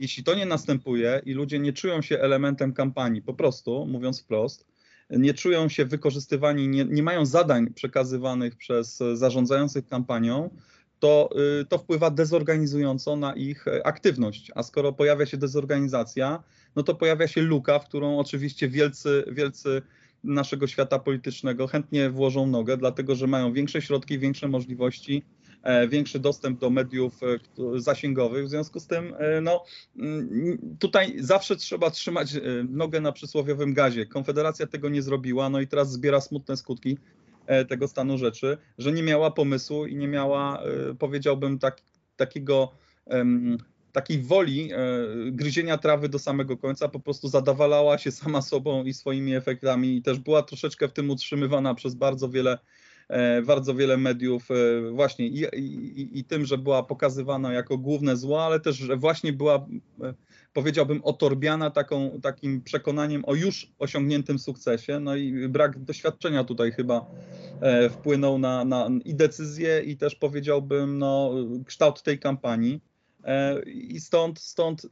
Jeśli 0.00 0.24
to 0.24 0.34
nie 0.34 0.46
następuje 0.46 1.22
i 1.24 1.32
ludzie 1.32 1.58
nie 1.58 1.72
czują 1.72 2.02
się 2.02 2.18
elementem 2.18 2.72
kampanii, 2.72 3.22
po 3.22 3.34
prostu, 3.34 3.86
mówiąc 3.86 4.22
wprost, 4.22 4.66
nie 5.10 5.34
czują 5.34 5.68
się 5.68 5.84
wykorzystywani, 5.84 6.68
nie, 6.68 6.84
nie 6.84 7.02
mają 7.02 7.26
zadań 7.26 7.72
przekazywanych 7.74 8.56
przez 8.56 8.98
zarządzających 9.14 9.86
kampanią, 9.86 10.50
to, 10.98 11.30
y, 11.60 11.64
to 11.64 11.78
wpływa 11.78 12.10
dezorganizująco 12.10 13.16
na 13.16 13.32
ich 13.34 13.68
e, 13.68 13.86
aktywność. 13.86 14.52
A 14.54 14.62
skoro 14.62 14.92
pojawia 14.92 15.26
się 15.26 15.36
dezorganizacja, 15.36 16.42
no 16.76 16.82
to 16.82 16.94
pojawia 16.94 17.28
się 17.28 17.42
luka, 17.42 17.78
w 17.78 17.88
którą 17.88 18.18
oczywiście 18.18 18.68
wielcy, 18.68 19.24
wielcy 19.32 19.82
naszego 20.24 20.66
świata 20.66 20.98
politycznego 20.98 21.66
chętnie 21.66 22.10
włożą 22.10 22.46
nogę, 22.46 22.76
dlatego 22.76 23.14
że 23.14 23.26
mają 23.26 23.52
większe 23.52 23.82
środki, 23.82 24.18
większe 24.18 24.48
możliwości, 24.48 25.24
większy 25.88 26.18
dostęp 26.18 26.60
do 26.60 26.70
mediów 26.70 27.22
e, 27.22 27.38
zasięgowych. 27.80 28.46
W 28.46 28.48
związku 28.48 28.80
z 28.80 28.86
tym, 28.86 29.14
e, 29.18 29.40
no, 29.40 29.64
mm, 29.98 30.76
tutaj 30.78 31.16
zawsze 31.18 31.56
trzeba 31.56 31.90
trzymać 31.90 32.34
e, 32.34 32.40
nogę 32.68 33.00
na 33.00 33.12
przysłowiowym 33.12 33.74
gazie. 33.74 34.06
Konfederacja 34.06 34.66
tego 34.66 34.88
nie 34.88 35.02
zrobiła, 35.02 35.48
no 35.48 35.60
i 35.60 35.66
teraz 35.66 35.92
zbiera 35.92 36.20
smutne 36.20 36.56
skutki 36.56 36.98
e, 37.46 37.64
tego 37.64 37.88
stanu 37.88 38.18
rzeczy, 38.18 38.58
że 38.78 38.92
nie 38.92 39.02
miała 39.02 39.30
pomysłu 39.30 39.86
i 39.86 39.96
nie 39.96 40.08
miała, 40.08 40.62
e, 40.62 40.94
powiedziałbym, 40.94 41.58
tak, 41.58 41.82
takiego 42.16 42.72
takiej 43.96 44.18
woli 44.18 44.72
e, 44.72 44.76
gryzienia 45.30 45.78
trawy 45.78 46.08
do 46.08 46.18
samego 46.18 46.56
końca, 46.56 46.88
po 46.88 47.00
prostu 47.00 47.28
zadawalała 47.28 47.98
się 47.98 48.10
sama 48.10 48.42
sobą 48.42 48.84
i 48.84 48.92
swoimi 48.92 49.34
efektami 49.34 49.96
i 49.96 50.02
też 50.02 50.18
była 50.18 50.42
troszeczkę 50.42 50.88
w 50.88 50.92
tym 50.92 51.10
utrzymywana 51.10 51.74
przez 51.74 51.94
bardzo 51.94 52.28
wiele 52.28 52.52
e, 52.52 52.58
bardzo 53.46 53.74
wiele 53.74 53.96
mediów 53.96 54.48
e, 54.50 54.90
właśnie 54.90 55.26
i, 55.26 55.44
i, 55.56 56.18
i 56.18 56.24
tym, 56.24 56.46
że 56.46 56.58
była 56.58 56.82
pokazywana 56.82 57.52
jako 57.52 57.78
główne 57.78 58.16
zło, 58.16 58.44
ale 58.44 58.60
też, 58.60 58.76
że 58.76 58.96
właśnie 58.96 59.32
była 59.32 59.66
e, 60.02 60.14
powiedziałbym 60.52 61.00
otorbiana 61.04 61.70
taką, 61.70 62.20
takim 62.22 62.62
przekonaniem 62.62 63.24
o 63.26 63.34
już 63.34 63.72
osiągniętym 63.78 64.38
sukcesie, 64.38 65.00
no 65.00 65.16
i 65.16 65.48
brak 65.48 65.78
doświadczenia 65.78 66.44
tutaj 66.44 66.72
chyba 66.72 67.06
e, 67.60 67.90
wpłynął 67.90 68.38
na, 68.38 68.64
na 68.64 68.88
i 69.04 69.14
decyzję 69.14 69.82
i 69.82 69.96
też 69.96 70.14
powiedziałbym 70.14 70.98
no, 70.98 71.34
kształt 71.66 72.02
tej 72.02 72.18
kampanii. 72.18 72.80
E, 73.24 73.62
I 73.62 74.00
stąd, 74.00 74.38
stąd 74.38 74.86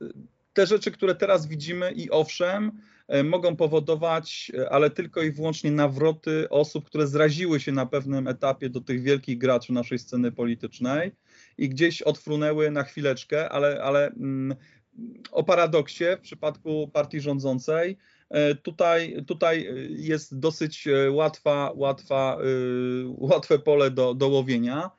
te 0.53 0.67
rzeczy, 0.67 0.91
które 0.91 1.15
teraz 1.15 1.47
widzimy, 1.47 1.93
i 1.93 2.11
owszem, 2.11 2.67
e, 2.67 2.94
mogą 3.25 3.57
powodować, 3.57 4.53
e, 4.59 4.71
ale 4.71 4.91
tylko 4.91 5.23
i 5.23 5.33
wyłącznie 5.33 5.71
nawroty 5.71 6.49
osób, 6.49 6.87
które 6.87 7.07
zraziły 7.07 7.61
się 7.61 7.73
na 7.73 7.87
pewnym 7.87 8.29
etapie 8.29 8.71
do 8.71 8.81
tych 8.81 9.03
wielkich 9.03 9.39
graczy 9.39 9.73
naszej 9.73 9.99
sceny 9.99 10.33
politycznej 10.33 11.13
i 11.59 11.69
gdzieś 11.69 12.03
odfrunęły 12.03 12.71
na 12.71 12.83
chwileczkę, 12.83 13.49
ale, 13.49 13.83
ale 13.83 14.07
mm, 14.07 14.57
o 15.33 15.45
paradoksie 15.45 16.05
w 16.19 16.21
przypadku 16.21 16.91
partii 16.93 17.21
rządzącej 17.21 17.97
e, 18.31 18.55
tutaj, 18.55 19.25
tutaj 19.27 19.69
jest 19.91 20.39
dosyć 20.39 20.89
e, 20.89 21.11
łatwa, 21.11 21.73
łatwa, 21.75 22.39
łatwe 23.07 23.59
pole 23.59 23.91
do, 23.91 24.15
do 24.15 24.29
łowienia. 24.29 24.91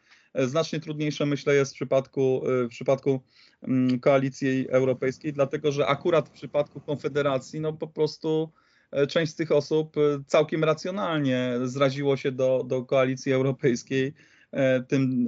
Znacznie 0.44 0.80
trudniejsze 0.80 1.26
myślę 1.26 1.56
jest 1.56 1.72
w 1.72 1.76
przypadku, 1.76 2.42
e, 2.50 2.66
w 2.66 2.70
przypadku 2.70 3.22
mm, 3.62 4.00
koalicji 4.00 4.70
europejskiej, 4.70 5.34
dlatego 5.34 5.72
że 5.72 5.88
akurat 5.88 6.30
w 6.30 6.32
przypadku 6.32 6.80
Konfederacji 6.80 7.60
no 7.60 7.74
po 7.74 7.88
prostu 7.88 8.52
e, 8.92 9.08
część 9.08 9.32
z 9.32 9.36
tych 9.36 9.52
osób 9.52 9.98
e, 9.98 10.24
całkiem 10.28 10.64
racjonalnie 10.64 11.54
zraziło 11.64 12.18
się 12.18 12.32
do, 12.32 12.64
do 12.68 12.84
koalicji 12.84 13.32
europejskiej 13.32 14.14
e, 14.52 14.84
tym 14.84 15.28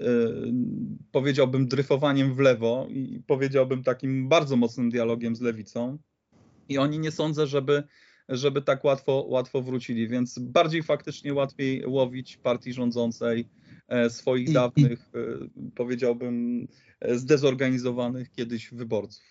powiedziałbym 1.12 1.68
dryfowaniem 1.68 2.36
w 2.36 2.40
lewo 2.40 2.88
i 2.90 3.22
powiedziałbym 3.28 3.84
takim 3.84 4.30
bardzo 4.30 4.56
mocnym 4.56 4.90
dialogiem 4.90 5.36
z 5.36 5.42
lewicą. 5.42 5.98
I 6.70 6.78
oni 6.78 7.00
nie 7.00 7.12
sądzę, 7.12 7.48
żeby 7.48 7.84
żeby 8.30 8.62
tak 8.62 8.84
łatwo, 8.84 9.26
łatwo 9.28 9.62
wrócili, 9.62 10.08
więc 10.08 10.40
bardziej 10.40 10.84
faktycznie 10.84 11.34
łatwiej 11.34 11.86
łowić 11.86 12.38
partii 12.38 12.74
rządzącej 12.74 13.46
e, 13.88 14.10
swoich 14.10 14.48
I- 14.48 14.52
i- 14.52 14.54
dawnych, 14.54 15.10
e, 15.16 15.20
powiedziałbym, 15.76 16.68
e, 17.00 17.18
zdezorganizowanych 17.18 18.32
kiedyś 18.32 18.70
wyborców. 18.74 19.24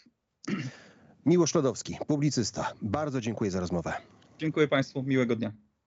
Miłosz 1.27 1.55
Lodowski, 1.55 1.97
publicysta. 2.07 2.73
Bardzo 2.83 3.21
dziękuję 3.21 3.51
za 3.51 3.61
rozmowę. 3.61 3.93
Dziękuję 4.39 4.69
Państwu, 4.69 5.03
miłego 5.03 5.37
dnia. 5.37 5.53